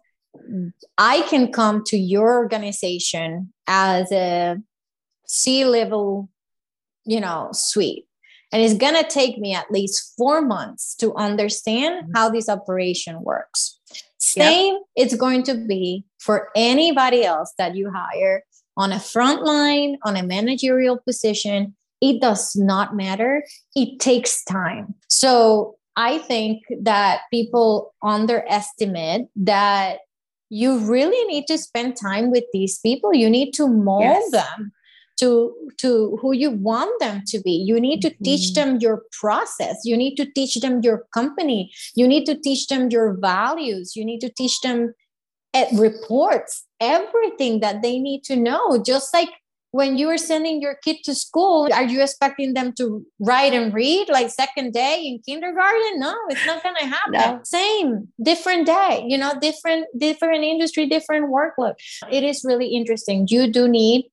I 0.99 1.21
can 1.31 1.53
come 1.53 1.85
to 1.85 1.97
your 1.97 2.39
organization 2.39 3.53
as 3.69 4.11
a 4.11 4.57
C 5.29 5.65
level, 5.65 6.29
you 7.05 7.21
know, 7.21 7.51
suite. 7.53 8.09
And 8.51 8.61
it's 8.65 8.75
going 8.75 9.01
to 9.01 9.09
take 9.09 9.39
me 9.39 9.55
at 9.55 9.71
least 9.71 10.15
four 10.17 10.43
months 10.43 10.97
to 10.97 11.15
understand 11.15 12.03
mm-hmm. 12.03 12.13
how 12.17 12.31
this 12.31 12.49
operation 12.49 13.23
works. 13.23 13.79
Same, 14.19 14.75
yep. 14.75 14.83
it's 14.97 15.15
going 15.15 15.45
to 15.45 15.55
be 15.55 16.05
for 16.19 16.49
anybody 16.57 17.25
else 17.25 17.53
that 17.59 17.77
you 17.77 17.93
hire 17.95 18.43
on 18.77 18.93
a 18.93 19.01
front 19.01 19.43
line, 19.43 19.99
on 20.05 20.17
a 20.17 20.23
managerial 20.23 20.99
position, 20.99 21.75
it 22.01 22.21
does 22.21 22.55
not 22.57 22.95
matter. 22.95 23.45
It 23.75 24.01
takes 24.01 24.45
time. 24.45 24.95
So 25.09 25.77
I 25.97 26.19
think 26.19 26.63
that 26.83 27.23
people 27.33 27.95
underestimate 28.03 29.29
that 29.37 30.01
you 30.51 30.79
really 30.79 31.25
need 31.27 31.47
to 31.47 31.59
spend 31.59 31.97
time 31.97 32.31
with 32.31 32.45
these 32.53 32.79
people. 32.79 33.15
You 33.15 33.31
need 33.31 33.53
to 33.55 33.67
mold 33.67 34.03
yes. 34.03 34.31
them 34.31 34.73
to 35.19 35.55
to 35.79 36.19
who 36.21 36.33
you 36.33 36.51
want 36.51 36.91
them 37.01 37.23
to 37.27 37.41
be 37.41 37.51
you 37.51 37.81
need 37.81 38.03
to 38.03 38.11
mm-hmm. 38.11 38.25
teach 38.25 38.55
them 38.55 38.79
your 38.81 39.03
process 39.19 39.77
you 39.85 39.97
need 39.97 40.15
to 40.17 40.27
teach 40.33 40.57
them 40.57 40.81
your 40.83 41.07
company 41.13 41.73
you 41.95 42.07
need 42.07 42.25
to 42.25 42.39
teach 42.39 42.67
them 42.69 42.91
your 42.91 43.15
values 43.15 43.97
you 43.97 44.05
need 44.05 44.21
to 44.21 44.31
teach 44.31 44.61
them 44.61 44.93
reports 45.75 46.65
everything 46.81 47.61
that 47.61 47.83
they 47.83 47.99
need 47.99 48.23
to 48.25 48.37
know 48.37 48.83
just 48.83 49.13
like 49.15 49.31
when 49.77 49.99
you 49.99 50.09
are 50.09 50.17
sending 50.17 50.63
your 50.63 50.77
kid 50.83 50.97
to 51.05 51.15
school, 51.15 51.69
are 51.73 51.85
you 51.85 52.03
expecting 52.03 52.55
them 52.55 52.73
to 52.79 53.05
write 53.21 53.53
and 53.53 53.75
read 53.75 54.09
like 54.09 54.31
second 54.31 54.73
day 54.73 55.03
in 55.05 55.21
kindergarten? 55.27 56.01
No, 56.01 56.17
it's 56.31 56.47
not 56.47 56.63
going 56.63 56.77
to 56.77 56.87
happen. 56.87 57.13
No. 57.13 57.41
Same, 57.45 58.09
different 58.23 58.67
day, 58.67 59.05
you 59.07 59.19
know, 59.19 59.35
different, 59.39 59.87
different 59.99 60.45
industry, 60.45 60.87
different 60.87 61.27
workload. 61.31 61.75
It 62.11 62.25
is 62.25 62.43
really 62.43 62.69
interesting. 62.69 63.27
You 63.29 63.53
do 63.53 63.69
need 63.69 64.07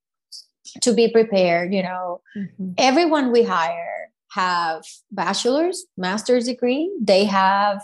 to 0.82 0.94
be 0.94 1.10
prepared. 1.10 1.74
You 1.74 1.84
know, 1.84 2.22
mm-hmm. 2.36 2.72
everyone 2.78 3.32
we 3.32 3.44
hire 3.44 4.10
have 4.32 4.84
bachelor's, 5.12 5.86
master's 5.96 6.46
degree. 6.46 6.92
They 7.02 7.24
have 7.24 7.82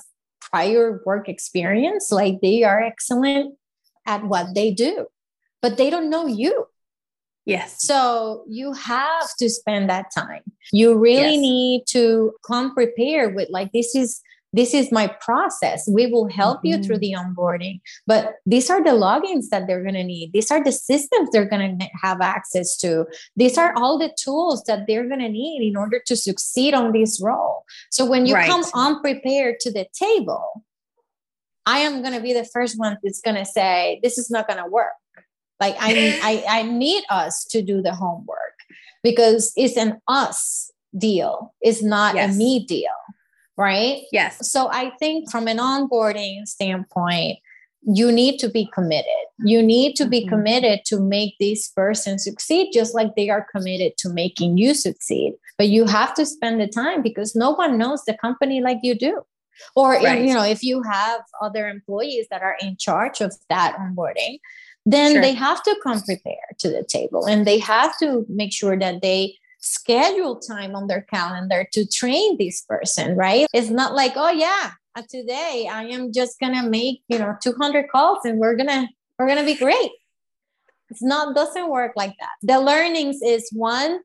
prior 0.49 1.01
work 1.05 1.29
experience. 1.29 2.11
Like 2.11 2.41
they 2.41 2.63
are 2.63 2.81
excellent 2.81 3.55
at 4.05 4.23
what 4.23 4.55
they 4.55 4.71
do, 4.71 5.07
but 5.61 5.77
they 5.77 5.89
don't 5.89 6.09
know 6.09 6.25
you 6.27 6.67
Yes. 7.49 7.77
So 7.79 8.43
you 8.47 8.73
have 8.73 9.35
to 9.39 9.49
spend 9.49 9.89
that 9.89 10.11
time. 10.15 10.43
You 10.71 10.95
really 10.95 11.33
yes. 11.33 11.41
need 11.41 11.83
to 11.87 12.33
come 12.45 12.75
prepared 12.75 13.33
with 13.33 13.49
like 13.49 13.71
this 13.71 13.95
is 13.95 14.21
this 14.53 14.73
is 14.73 14.91
my 14.91 15.07
process. 15.21 15.87
We 15.91 16.07
will 16.07 16.27
help 16.27 16.59
mm-hmm. 16.59 16.67
you 16.67 16.83
through 16.83 16.99
mm-hmm. 16.99 17.23
the 17.23 17.41
onboarding, 17.41 17.81
but 18.07 18.35
these 18.45 18.69
are 18.69 18.83
the 18.83 18.91
logins 18.91 19.49
that 19.49 19.67
they're 19.67 19.83
going 19.83 19.95
to 19.95 20.03
need. 20.03 20.31
These 20.33 20.51
are 20.51 20.63
the 20.63 20.71
systems 20.71 21.29
they're 21.31 21.49
going 21.49 21.79
to 21.79 21.87
have 22.01 22.21
access 22.21 22.77
to. 22.77 23.05
These 23.35 23.57
are 23.57 23.73
all 23.75 23.97
the 23.97 24.15
tools 24.21 24.63
that 24.65 24.85
they're 24.87 25.07
going 25.07 25.19
to 25.19 25.29
need 25.29 25.67
in 25.67 25.77
order 25.77 26.01
to 26.05 26.15
succeed 26.15 26.73
on 26.73 26.91
this 26.91 27.21
role. 27.21 27.63
So 27.91 28.05
when 28.05 28.25
you 28.25 28.35
right. 28.35 28.49
come 28.49 28.63
unprepared 28.73 29.59
to 29.61 29.71
the 29.71 29.85
table, 29.93 30.63
I 31.65 31.79
am 31.79 32.01
going 32.01 32.15
to 32.15 32.21
be 32.21 32.33
the 32.33 32.45
first 32.45 32.79
one 32.79 32.97
that's 33.03 33.21
going 33.21 33.37
to 33.37 33.45
say, 33.45 33.99
this 34.01 34.17
is 34.17 34.31
not 34.31 34.47
going 34.47 34.63
to 34.63 34.69
work. 34.69 34.93
Like 35.59 35.75
I, 35.79 36.19
I, 36.23 36.43
I 36.59 36.63
need 36.63 37.03
us 37.09 37.45
to 37.51 37.61
do 37.61 37.81
the 37.81 37.93
homework 37.93 38.37
because 39.03 39.53
it's 39.55 39.77
an 39.77 40.01
us 40.07 40.71
deal. 40.97 41.53
It's 41.61 41.83
not 41.83 42.15
yes. 42.15 42.33
a 42.33 42.37
me 42.37 42.65
deal, 42.65 42.89
right? 43.59 44.03
Yes. 44.13 44.49
So 44.49 44.69
I 44.71 44.91
think 44.99 45.29
from 45.29 45.47
an 45.47 45.57
onboarding 45.57 46.47
standpoint, 46.47 47.39
you 47.83 48.11
need 48.11 48.37
to 48.39 48.49
be 48.49 48.69
committed. 48.73 49.25
You 49.39 49.61
need 49.61 49.95
to 49.97 50.05
be 50.05 50.21
mm-hmm. 50.21 50.29
committed 50.29 50.79
to 50.85 50.99
make 50.99 51.35
this 51.39 51.67
person 51.69 52.19
succeed, 52.19 52.71
just 52.73 52.95
like 52.95 53.15
they 53.15 53.29
are 53.29 53.45
committed 53.53 53.97
to 53.97 54.09
making 54.09 54.57
you 54.57 54.73
succeed. 54.73 55.33
But 55.57 55.67
you 55.67 55.85
have 55.85 56.13
to 56.15 56.25
spend 56.25 56.61
the 56.61 56.67
time 56.67 57.01
because 57.01 57.35
no 57.35 57.51
one 57.51 57.77
knows 57.77 58.03
the 58.05 58.17
company 58.17 58.61
like 58.61 58.79
you 58.81 58.95
do. 58.95 59.21
Or 59.75 59.91
right. 59.93 60.25
you 60.25 60.33
know, 60.33 60.43
if 60.43 60.63
you 60.63 60.81
have 60.83 61.21
other 61.41 61.67
employees 61.67 62.27
that 62.31 62.41
are 62.41 62.55
in 62.61 62.77
charge 62.77 63.19
of 63.19 63.35
that 63.49 63.75
onboarding, 63.77 64.39
then 64.85 65.13
sure. 65.13 65.21
they 65.21 65.33
have 65.33 65.61
to 65.63 65.75
come 65.83 66.01
prepared 66.01 66.57
to 66.59 66.69
the 66.69 66.85
table 66.87 67.25
and 67.25 67.45
they 67.45 67.59
have 67.59 67.97
to 67.99 68.25
make 68.29 68.53
sure 68.53 68.79
that 68.79 69.01
they 69.01 69.35
schedule 69.59 70.39
time 70.39 70.75
on 70.75 70.87
their 70.87 71.01
calendar 71.01 71.67
to 71.73 71.85
train 71.85 72.37
this 72.37 72.61
person 72.61 73.15
right? 73.15 73.47
It's 73.53 73.69
not 73.69 73.93
like 73.93 74.13
oh 74.15 74.31
yeah 74.31 74.71
uh, 74.95 75.03
today 75.07 75.67
i 75.71 75.83
am 75.83 76.11
just 76.11 76.39
gonna 76.39 76.67
make 76.67 77.03
you 77.07 77.19
know 77.19 77.35
200 77.41 77.89
calls 77.89 78.19
and 78.25 78.39
we're 78.39 78.55
gonna 78.55 78.89
we're 79.19 79.27
gonna 79.27 79.43
be 79.43 79.55
great. 79.55 79.91
It's 80.89 81.03
not 81.03 81.35
doesn't 81.35 81.69
work 81.69 81.91
like 81.95 82.15
that. 82.19 82.31
The 82.41 82.59
learnings 82.59 83.21
is 83.21 83.51
one 83.53 83.99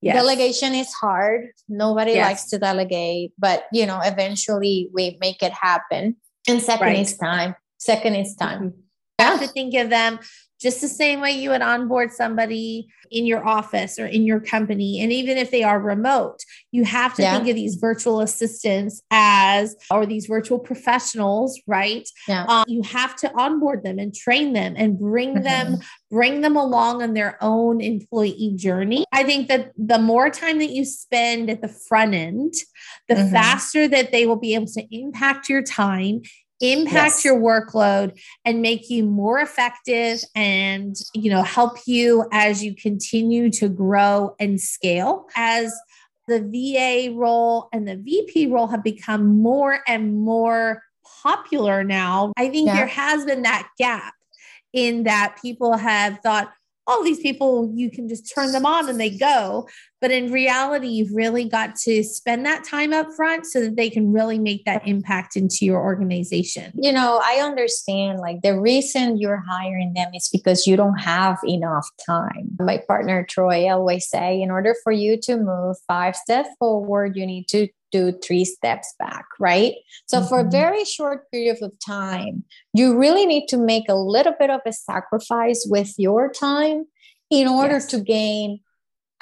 yes. 0.00 0.14
delegation 0.14 0.74
is 0.74 0.90
hard. 0.92 1.50
Nobody 1.68 2.12
yes. 2.12 2.28
likes 2.28 2.44
to 2.50 2.58
delegate 2.58 3.32
but 3.38 3.64
you 3.72 3.84
know 3.84 4.00
eventually 4.02 4.88
we 4.94 5.18
make 5.20 5.42
it 5.42 5.52
happen. 5.52 6.16
And 6.48 6.62
second 6.62 6.86
right. 6.86 6.98
is 7.00 7.16
time. 7.16 7.54
Second 7.78 8.14
is 8.14 8.34
time. 8.36 8.60
Mm-hmm. 8.60 8.78
Have 9.18 9.40
to 9.40 9.48
think 9.48 9.74
of 9.74 9.90
them 9.90 10.18
just 10.62 10.80
the 10.80 10.88
same 10.88 11.20
way 11.20 11.32
you 11.32 11.50
would 11.50 11.62
onboard 11.62 12.12
somebody 12.12 12.88
in 13.10 13.26
your 13.26 13.46
office 13.46 13.98
or 13.98 14.06
in 14.06 14.24
your 14.24 14.40
company. 14.40 15.00
And 15.00 15.12
even 15.12 15.36
if 15.36 15.50
they 15.50 15.62
are 15.62 15.80
remote, 15.80 16.38
you 16.70 16.84
have 16.84 17.14
to 17.14 17.22
yeah. 17.22 17.36
think 17.36 17.48
of 17.48 17.56
these 17.56 17.74
virtual 17.74 18.20
assistants 18.20 19.02
as, 19.10 19.76
or 19.90 20.06
these 20.06 20.26
virtual 20.26 20.58
professionals, 20.58 21.60
right? 21.66 22.08
Yeah. 22.26 22.44
Um, 22.48 22.64
you 22.68 22.82
have 22.82 23.16
to 23.16 23.32
onboard 23.38 23.82
them 23.82 23.98
and 23.98 24.14
train 24.14 24.52
them 24.52 24.74
and 24.76 24.98
bring 24.98 25.34
mm-hmm. 25.34 25.42
them, 25.42 25.78
bring 26.10 26.40
them 26.40 26.56
along 26.56 27.02
on 27.02 27.14
their 27.14 27.36
own 27.42 27.80
employee 27.80 28.54
journey. 28.56 29.04
I 29.12 29.24
think 29.24 29.48
that 29.48 29.72
the 29.76 29.98
more 29.98 30.30
time 30.30 30.58
that 30.58 30.70
you 30.70 30.84
spend 30.84 31.50
at 31.50 31.60
the 31.60 31.68
front 31.68 32.14
end, 32.14 32.54
the 33.08 33.14
mm-hmm. 33.14 33.32
faster 33.32 33.88
that 33.88 34.12
they 34.12 34.26
will 34.26 34.36
be 34.36 34.54
able 34.54 34.66
to 34.66 34.86
impact 34.90 35.48
your 35.48 35.62
time 35.62 36.22
impact 36.62 36.94
yes. 36.94 37.24
your 37.24 37.38
workload 37.38 38.18
and 38.44 38.62
make 38.62 38.88
you 38.88 39.04
more 39.04 39.40
effective 39.40 40.20
and 40.34 40.96
you 41.12 41.28
know 41.28 41.42
help 41.42 41.76
you 41.86 42.24
as 42.32 42.62
you 42.64 42.74
continue 42.74 43.50
to 43.50 43.68
grow 43.68 44.34
and 44.38 44.60
scale 44.60 45.26
as 45.36 45.74
the 46.28 46.40
VA 46.40 47.12
role 47.12 47.68
and 47.72 47.86
the 47.86 47.96
VP 47.96 48.46
role 48.46 48.68
have 48.68 48.84
become 48.84 49.26
more 49.26 49.80
and 49.88 50.14
more 50.14 50.82
popular 51.22 51.82
now 51.82 52.32
I 52.36 52.48
think 52.48 52.68
yeah. 52.68 52.76
there 52.76 52.86
has 52.86 53.24
been 53.24 53.42
that 53.42 53.68
gap 53.76 54.14
in 54.72 55.02
that 55.02 55.36
people 55.42 55.76
have 55.76 56.20
thought 56.22 56.52
all 56.86 57.02
these 57.02 57.20
people 57.20 57.72
you 57.74 57.90
can 57.90 58.08
just 58.08 58.32
turn 58.32 58.52
them 58.52 58.66
on 58.66 58.88
and 58.88 59.00
they 59.00 59.10
go 59.10 59.68
but 60.02 60.10
in 60.10 60.30
reality 60.30 60.88
you've 60.88 61.14
really 61.14 61.48
got 61.48 61.74
to 61.76 62.02
spend 62.02 62.44
that 62.44 62.64
time 62.64 62.92
up 62.92 63.06
front 63.16 63.46
so 63.46 63.60
that 63.60 63.76
they 63.76 63.88
can 63.88 64.12
really 64.12 64.38
make 64.38 64.64
that 64.66 64.86
impact 64.86 65.36
into 65.36 65.64
your 65.64 65.80
organization 65.80 66.70
you 66.74 66.92
know 66.92 67.22
i 67.24 67.36
understand 67.36 68.18
like 68.18 68.42
the 68.42 68.60
reason 68.60 69.16
you're 69.16 69.42
hiring 69.48 69.94
them 69.94 70.10
is 70.14 70.28
because 70.28 70.66
you 70.66 70.76
don't 70.76 70.98
have 70.98 71.38
enough 71.48 71.88
time 72.04 72.50
my 72.58 72.78
partner 72.86 73.24
troy 73.26 73.70
always 73.70 74.06
say 74.08 74.42
in 74.42 74.50
order 74.50 74.74
for 74.82 74.92
you 74.92 75.16
to 75.16 75.38
move 75.38 75.76
five 75.86 76.14
steps 76.14 76.50
forward 76.58 77.16
you 77.16 77.24
need 77.24 77.48
to 77.48 77.66
do 77.92 78.10
three 78.10 78.44
steps 78.44 78.94
back, 78.98 79.26
right? 79.38 79.74
So, 80.06 80.18
mm-hmm. 80.18 80.28
for 80.28 80.40
a 80.40 80.42
mm-hmm. 80.42 80.50
very 80.50 80.84
short 80.84 81.30
period 81.30 81.58
of 81.62 81.72
time, 81.86 82.42
you 82.72 82.98
really 82.98 83.26
need 83.26 83.46
to 83.48 83.58
make 83.58 83.84
a 83.88 83.94
little 83.94 84.32
bit 84.38 84.50
of 84.50 84.62
a 84.66 84.72
sacrifice 84.72 85.66
with 85.68 85.92
your 85.98 86.32
time 86.32 86.86
in 87.30 87.46
order 87.46 87.74
yes. 87.74 87.86
to 87.86 88.00
gain 88.00 88.60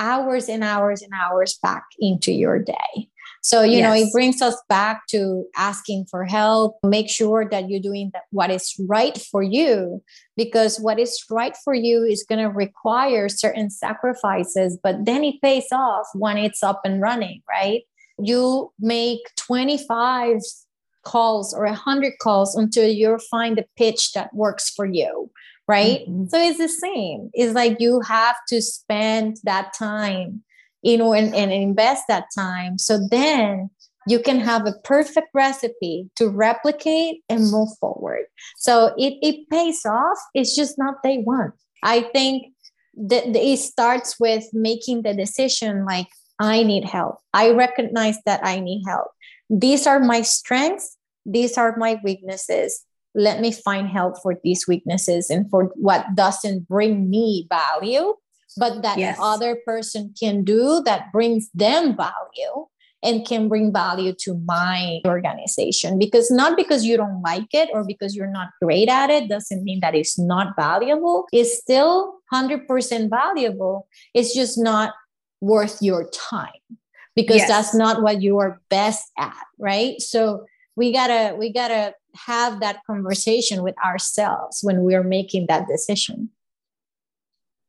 hours 0.01 0.49
and 0.49 0.65
hours 0.65 1.03
and 1.03 1.13
hours 1.13 1.59
back 1.63 1.85
into 2.01 2.33
your 2.33 2.59
day. 2.59 3.09
So, 3.43 3.63
you 3.63 3.79
yes. 3.79 3.83
know, 3.85 4.07
it 4.07 4.13
brings 4.13 4.43
us 4.43 4.61
back 4.69 5.07
to 5.11 5.47
asking 5.57 6.07
for 6.11 6.25
help. 6.25 6.77
Make 6.83 7.09
sure 7.09 7.49
that 7.49 7.71
you're 7.71 7.81
doing 7.81 8.11
that 8.13 8.25
what 8.31 8.51
is 8.51 8.75
right 8.89 9.17
for 9.17 9.43
you, 9.43 10.03
because 10.37 10.79
what 10.79 10.99
is 10.99 11.25
right 11.31 11.57
for 11.65 11.73
you 11.73 12.03
is 12.03 12.27
going 12.29 12.41
to 12.41 12.51
require 12.51 13.29
certain 13.29 13.71
sacrifices, 13.71 14.79
but 14.83 15.07
then 15.07 15.25
it 15.25 15.41
pays 15.41 15.69
off 15.73 16.07
when 16.15 16.37
it's 16.37 16.63
up 16.63 16.81
and 16.85 17.01
running, 17.01 17.43
right? 17.49 17.83
you 18.23 18.73
make 18.79 19.21
25 19.37 20.39
calls 21.03 21.55
or 21.55 21.65
100 21.65 22.13
calls 22.21 22.55
until 22.55 22.89
you 22.89 23.19
find 23.31 23.57
the 23.57 23.65
pitch 23.77 24.13
that 24.13 24.35
works 24.35 24.71
for 24.71 24.85
you 24.85 25.31
right 25.71 26.01
mm-hmm. 26.09 26.27
so 26.27 26.39
it's 26.39 26.59
the 26.59 26.69
same 26.69 27.31
it's 27.33 27.55
like 27.55 27.77
you 27.81 28.01
have 28.01 28.37
to 28.49 28.61
spend 28.61 29.37
that 29.45 29.73
time 29.79 30.43
you 30.83 30.97
know 30.99 31.13
and, 31.13 31.35
and 31.35 31.53
invest 31.53 32.05
that 32.09 32.25
time 32.35 32.79
so 32.79 32.99
then 33.11 33.71
you 34.07 34.19
can 34.19 34.41
have 34.41 34.67
a 34.67 34.73
perfect 34.85 35.29
recipe 35.35 36.11
to 36.17 36.29
replicate 36.29 37.23
and 37.29 37.51
move 37.51 37.69
forward 37.79 38.25
so 38.57 38.95
it, 38.99 39.15
it 39.23 39.49
pays 39.51 39.85
off 39.87 40.19
it's 40.35 40.57
just 40.57 40.77
not 40.79 41.03
day 41.03 41.19
one 41.19 41.53
i 41.83 42.01
think 42.01 42.53
that 42.97 43.25
it 43.37 43.59
starts 43.59 44.19
with 44.19 44.45
making 44.53 45.03
the 45.03 45.15
decision 45.15 45.87
like 45.87 46.09
I 46.41 46.63
need 46.63 46.85
help. 46.85 47.19
I 47.35 47.51
recognize 47.51 48.17
that 48.25 48.41
I 48.43 48.61
need 48.61 48.83
help. 48.87 49.09
These 49.51 49.87
are 49.87 50.01
my 50.01 50.23
strengths, 50.23 50.97
these 51.27 51.59
are 51.59 51.77
my 51.77 52.01
weaknesses. 52.03 52.83
Let 53.15 53.41
me 53.41 53.53
find 53.53 53.89
help 53.89 54.23
for 54.23 54.37
these 54.43 54.67
weaknesses 54.69 55.31
and 55.31 55.49
for 55.51 55.73
what 55.75 56.15
doesn't 56.15 56.69
bring 56.69 57.11
me 57.11 57.47
value, 57.49 58.15
but 58.57 58.83
that 58.83 58.99
yes. 58.99 59.19
other 59.21 59.57
person 59.65 60.15
can 60.19 60.45
do 60.45 60.83
that 60.85 61.13
brings 61.13 61.51
them 61.55 61.97
value 61.97 62.67
and 63.03 63.27
can 63.27 63.49
bring 63.49 63.73
value 63.73 64.15
to 64.21 64.35
my 64.45 65.01
organization 65.07 65.99
because 65.99 66.31
not 66.31 66.57
because 66.57 66.85
you 66.85 66.97
don't 66.97 67.23
like 67.23 67.49
it 67.53 67.71
or 67.73 67.85
because 67.85 68.15
you're 68.15 68.31
not 68.31 68.49
great 68.63 68.89
at 68.89 69.11
it 69.11 69.29
doesn't 69.29 69.65
mean 69.65 69.81
that 69.81 69.95
it's 69.95 70.19
not 70.19 70.55
valuable 70.57 71.27
it's 71.33 71.57
still 71.57 72.21
100% 72.33 73.11
valuable 73.11 73.89
it's 74.15 74.35
just 74.35 74.59
not 74.59 74.93
worth 75.41 75.81
your 75.81 76.09
time 76.11 76.49
because 77.17 77.39
yes. 77.39 77.49
that's 77.49 77.75
not 77.75 78.03
what 78.03 78.23
you 78.23 78.39
are 78.39 78.61
best 78.69 79.11
at 79.19 79.45
right 79.59 80.01
so 80.01 80.45
we 80.77 80.93
gotta 80.93 81.35
we 81.37 81.53
gotta 81.53 81.95
have 82.15 82.61
that 82.61 82.81
conversation 82.87 83.63
with 83.63 83.75
ourselves 83.85 84.61
when 84.63 84.83
we're 84.83 85.05
making 85.05 85.47
that 85.49 85.67
decision 85.69 86.31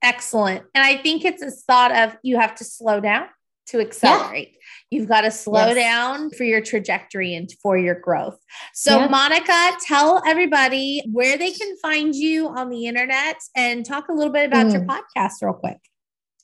excellent 0.02 0.64
and 0.74 0.84
i 0.84 0.98
think 0.98 1.24
it's 1.24 1.42
a 1.42 1.52
thought 1.52 1.92
of 1.92 2.18
you 2.24 2.38
have 2.38 2.56
to 2.56 2.64
slow 2.64 3.00
down 3.00 3.28
to 3.72 3.80
accelerate. 3.80 4.50
Yeah. 4.52 4.58
You've 4.92 5.08
got 5.08 5.22
to 5.22 5.32
slow 5.32 5.68
yes. 5.68 5.76
down 5.76 6.30
for 6.32 6.44
your 6.44 6.62
trajectory 6.62 7.34
and 7.34 7.50
for 7.62 7.78
your 7.78 7.96
growth. 7.96 8.38
So, 8.74 9.00
yeah. 9.00 9.08
Monica, 9.08 9.72
tell 9.86 10.22
everybody 10.28 11.02
where 11.12 11.38
they 11.38 11.52
can 11.52 11.78
find 11.78 12.14
you 12.14 12.48
on 12.48 12.70
the 12.70 12.86
internet 12.86 13.38
and 13.56 13.86
talk 13.86 14.10
a 14.10 14.14
little 14.14 14.34
bit 14.34 14.46
about 14.48 14.68
mm. 14.68 14.74
your 14.74 14.82
podcast, 14.82 15.42
real 15.42 15.54
quick. 15.54 15.78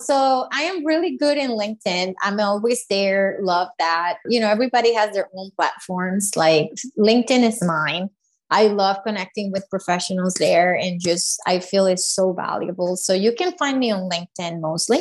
So 0.01 0.47
I 0.53 0.61
am 0.63 0.85
really 0.85 1.17
good 1.17 1.37
in 1.37 1.51
LinkedIn. 1.51 2.13
I'm 2.21 2.39
always 2.39 2.85
there. 2.89 3.39
Love 3.41 3.69
that. 3.79 4.17
You 4.27 4.39
know, 4.39 4.49
everybody 4.49 4.93
has 4.93 5.13
their 5.13 5.27
own 5.35 5.49
platforms. 5.55 6.35
Like 6.35 6.69
LinkedIn 6.97 7.43
is 7.47 7.63
mine. 7.63 8.09
I 8.49 8.67
love 8.67 8.97
connecting 9.05 9.51
with 9.51 9.69
professionals 9.69 10.35
there 10.35 10.73
and 10.73 11.01
just 11.01 11.39
I 11.45 11.59
feel 11.59 11.85
it's 11.85 12.07
so 12.07 12.31
valuable. 12.31 12.95
So 12.95 13.13
you 13.13 13.33
can 13.33 13.51
find 13.57 13.79
me 13.79 13.91
on 13.91 14.09
LinkedIn 14.09 14.61
mostly. 14.61 14.99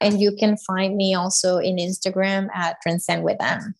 And 0.00 0.20
you 0.20 0.36
can 0.38 0.56
find 0.58 0.96
me 0.96 1.14
also 1.14 1.58
in 1.58 1.76
Instagram 1.76 2.48
at 2.54 2.76
Transcend 2.82 3.24
with 3.24 3.38
M. 3.40 3.74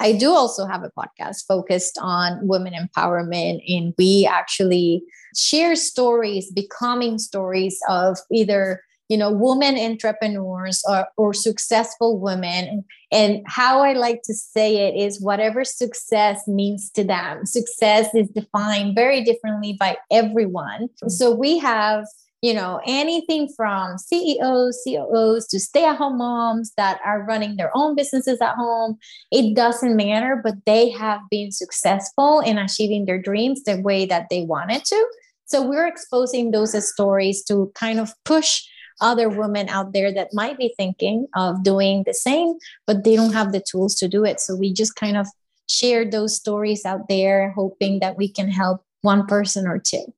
I 0.00 0.12
do 0.12 0.32
also 0.32 0.66
have 0.66 0.82
a 0.82 0.90
podcast 0.90 1.46
focused 1.46 1.98
on 2.00 2.46
women 2.46 2.72
empowerment, 2.72 3.60
and 3.68 3.94
we 3.98 4.28
actually 4.30 5.02
share 5.36 5.74
stories, 5.74 6.52
becoming 6.52 7.18
stories 7.18 7.78
of 7.88 8.18
either 8.32 8.82
you 9.08 9.16
know 9.16 9.30
women 9.32 9.76
entrepreneurs 9.78 10.82
or, 10.88 11.06
or 11.16 11.34
successful 11.34 12.18
women. 12.18 12.84
And 13.10 13.42
how 13.46 13.82
i 13.82 13.94
like 13.94 14.20
to 14.24 14.34
say 14.34 14.88
it 14.88 14.94
is 14.94 15.20
whatever 15.20 15.64
success 15.64 16.46
means 16.46 16.90
to 16.90 17.04
them. 17.04 17.46
Success 17.46 18.14
is 18.14 18.28
defined 18.28 18.94
very 18.94 19.24
differently 19.24 19.76
by 19.78 19.96
everyone. 20.10 20.88
So 21.08 21.34
we 21.34 21.58
have 21.58 22.06
you 22.42 22.54
know 22.54 22.80
anything 22.86 23.48
from 23.56 23.98
ceos 23.98 24.80
coos 24.86 25.48
to 25.48 25.58
stay-at-home 25.58 26.18
moms 26.18 26.72
that 26.76 27.00
are 27.04 27.24
running 27.24 27.56
their 27.56 27.70
own 27.74 27.96
businesses 27.96 28.40
at 28.40 28.54
home. 28.54 28.98
It 29.32 29.56
doesn't 29.56 29.96
matter 29.96 30.40
but 30.42 30.54
they 30.66 30.90
have 30.90 31.20
been 31.30 31.50
successful 31.50 32.40
in 32.40 32.58
achieving 32.58 33.06
their 33.06 33.20
dreams 33.20 33.62
the 33.64 33.80
way 33.80 34.06
that 34.06 34.26
they 34.30 34.42
wanted 34.42 34.84
to. 34.84 35.06
So 35.46 35.66
we're 35.66 35.86
exposing 35.86 36.50
those 36.50 36.76
stories 36.86 37.42
to 37.44 37.72
kind 37.74 37.98
of 37.98 38.12
push 38.26 38.62
other 39.00 39.28
women 39.28 39.68
out 39.68 39.92
there 39.92 40.12
that 40.12 40.34
might 40.34 40.58
be 40.58 40.74
thinking 40.76 41.26
of 41.34 41.62
doing 41.62 42.02
the 42.06 42.14
same, 42.14 42.54
but 42.86 43.04
they 43.04 43.16
don't 43.16 43.32
have 43.32 43.52
the 43.52 43.60
tools 43.60 43.94
to 43.96 44.08
do 44.08 44.24
it. 44.24 44.40
So 44.40 44.56
we 44.56 44.72
just 44.72 44.96
kind 44.96 45.16
of 45.16 45.26
share 45.68 46.08
those 46.08 46.34
stories 46.34 46.84
out 46.84 47.08
there, 47.08 47.50
hoping 47.50 48.00
that 48.00 48.16
we 48.16 48.28
can 48.28 48.48
help 48.48 48.82
one 49.02 49.26
person 49.26 49.66
or 49.66 49.78
two. 49.78 50.12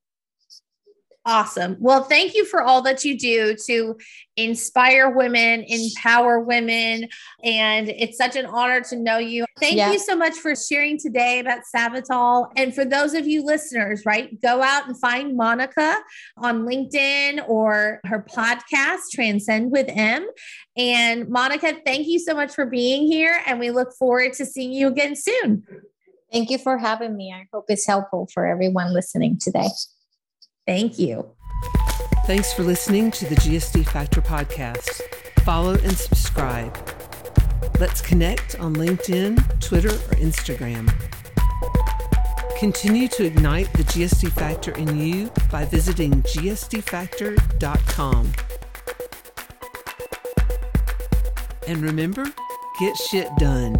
Awesome. 1.26 1.76
Well, 1.78 2.04
thank 2.04 2.35
you 2.35 2.46
for 2.46 2.62
all 2.62 2.80
that 2.83 3.04
you 3.04 3.18
do 3.18 3.54
to 3.66 3.98
inspire 4.38 5.11
women, 5.11 5.64
empower 5.68 6.40
women. 6.40 7.09
And 7.44 7.90
it's 7.90 8.16
such 8.16 8.37
an 8.37 8.46
honor 8.46 8.80
to 8.85 8.96
know 8.96 9.18
you. 9.18 9.44
Thank 9.59 9.76
you 9.92 9.98
so 9.98 10.16
much 10.16 10.33
for 10.33 10.56
sharing 10.56 10.98
today 10.98 11.40
about 11.40 11.61
Savvital. 11.74 12.50
And 12.56 12.74
for 12.74 12.87
those 12.87 13.12
of 13.12 13.28
you 13.28 13.44
listeners, 13.44 14.06
right, 14.06 14.40
go 14.40 14.62
out 14.62 14.87
and 14.87 14.98
find 14.98 15.37
Monica 15.37 15.98
on 16.38 16.64
LinkedIn 16.64 17.46
or 17.46 18.00
her 18.06 18.24
podcast, 18.26 19.11
Transcend 19.12 19.70
with 19.70 19.90
M. 19.90 20.26
And 20.74 21.28
Monica, 21.28 21.74
thank 21.85 22.06
you 22.06 22.18
so 22.18 22.35
much 22.35 22.54
for 22.54 22.64
being 22.64 23.06
here. 23.06 23.42
And 23.46 23.61
we 23.61 23.70
look 23.70 23.92
forward 23.92 24.33
to 24.35 24.46
seeing 24.46 24.72
you 24.72 24.88
again 24.88 25.14
soon. 25.14 25.64
Thank 26.33 26.48
you 26.48 26.56
for 26.56 26.78
having 26.78 27.14
me. 27.14 27.30
I 27.30 27.46
hope 27.52 27.66
it's 27.68 27.87
helpful 27.87 28.26
for 28.33 28.46
everyone 28.46 28.94
listening 28.94 29.38
today. 29.38 29.68
Thank 30.66 30.98
you. 30.98 31.26
Thanks 32.26 32.52
for 32.52 32.62
listening 32.62 33.10
to 33.12 33.24
the 33.26 33.34
GSD 33.34 33.88
Factor 33.88 34.20
podcast. 34.20 35.00
Follow 35.42 35.72
and 35.72 35.96
subscribe. 35.96 36.76
Let's 37.80 38.00
connect 38.00 38.60
on 38.60 38.76
LinkedIn, 38.76 39.60
Twitter, 39.60 39.88
or 39.88 40.16
Instagram. 40.20 40.88
Continue 42.58 43.08
to 43.08 43.24
ignite 43.24 43.72
the 43.72 43.84
GSD 43.84 44.30
Factor 44.32 44.76
in 44.76 44.98
you 44.98 45.30
by 45.50 45.64
visiting 45.64 46.22
gsdfactor.com. 46.22 48.32
And 51.66 51.82
remember, 51.82 52.26
get 52.78 52.96
shit 52.96 53.28
done. 53.38 53.76